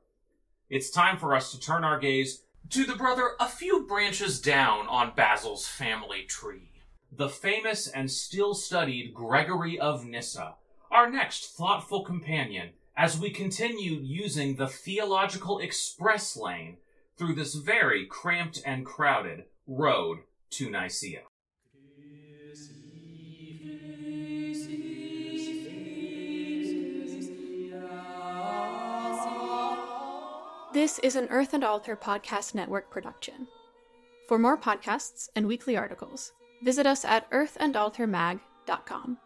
It's 0.68 0.90
time 0.90 1.18
for 1.18 1.34
us 1.34 1.52
to 1.52 1.60
turn 1.60 1.84
our 1.84 1.98
gaze 1.98 2.42
to 2.70 2.84
the 2.84 2.96
brother 2.96 3.32
a 3.38 3.48
few 3.48 3.86
branches 3.86 4.40
down 4.40 4.86
on 4.88 5.12
Basil's 5.14 5.66
family 5.66 6.22
tree. 6.22 6.70
The 7.12 7.28
famous 7.28 7.88
and 7.88 8.10
still 8.10 8.54
studied 8.54 9.14
Gregory 9.14 9.78
of 9.78 10.04
Nyssa, 10.04 10.54
our 10.90 11.10
next 11.10 11.56
thoughtful 11.56 12.04
companion 12.04 12.70
as 12.96 13.18
we 13.18 13.30
continue 13.30 14.00
using 14.00 14.56
the 14.56 14.68
theological 14.68 15.58
express 15.58 16.36
lane 16.36 16.76
through 17.16 17.34
this 17.34 17.54
very 17.54 18.06
cramped 18.06 18.62
and 18.64 18.86
crowded 18.86 19.44
road 19.66 20.20
to 20.50 20.70
Nicaea. 20.70 21.22
This 30.72 31.00
is 31.00 31.16
an 31.16 31.26
Earth 31.30 31.52
and 31.52 31.64
Altar 31.64 31.96
Podcast 31.96 32.54
Network 32.54 32.90
production. 32.90 33.48
For 34.28 34.38
more 34.38 34.56
podcasts 34.56 35.28
and 35.34 35.46
weekly 35.46 35.76
articles, 35.76 36.32
visit 36.62 36.86
us 36.86 37.04
at 37.04 37.28
earthandaltarmag.com. 37.30 39.18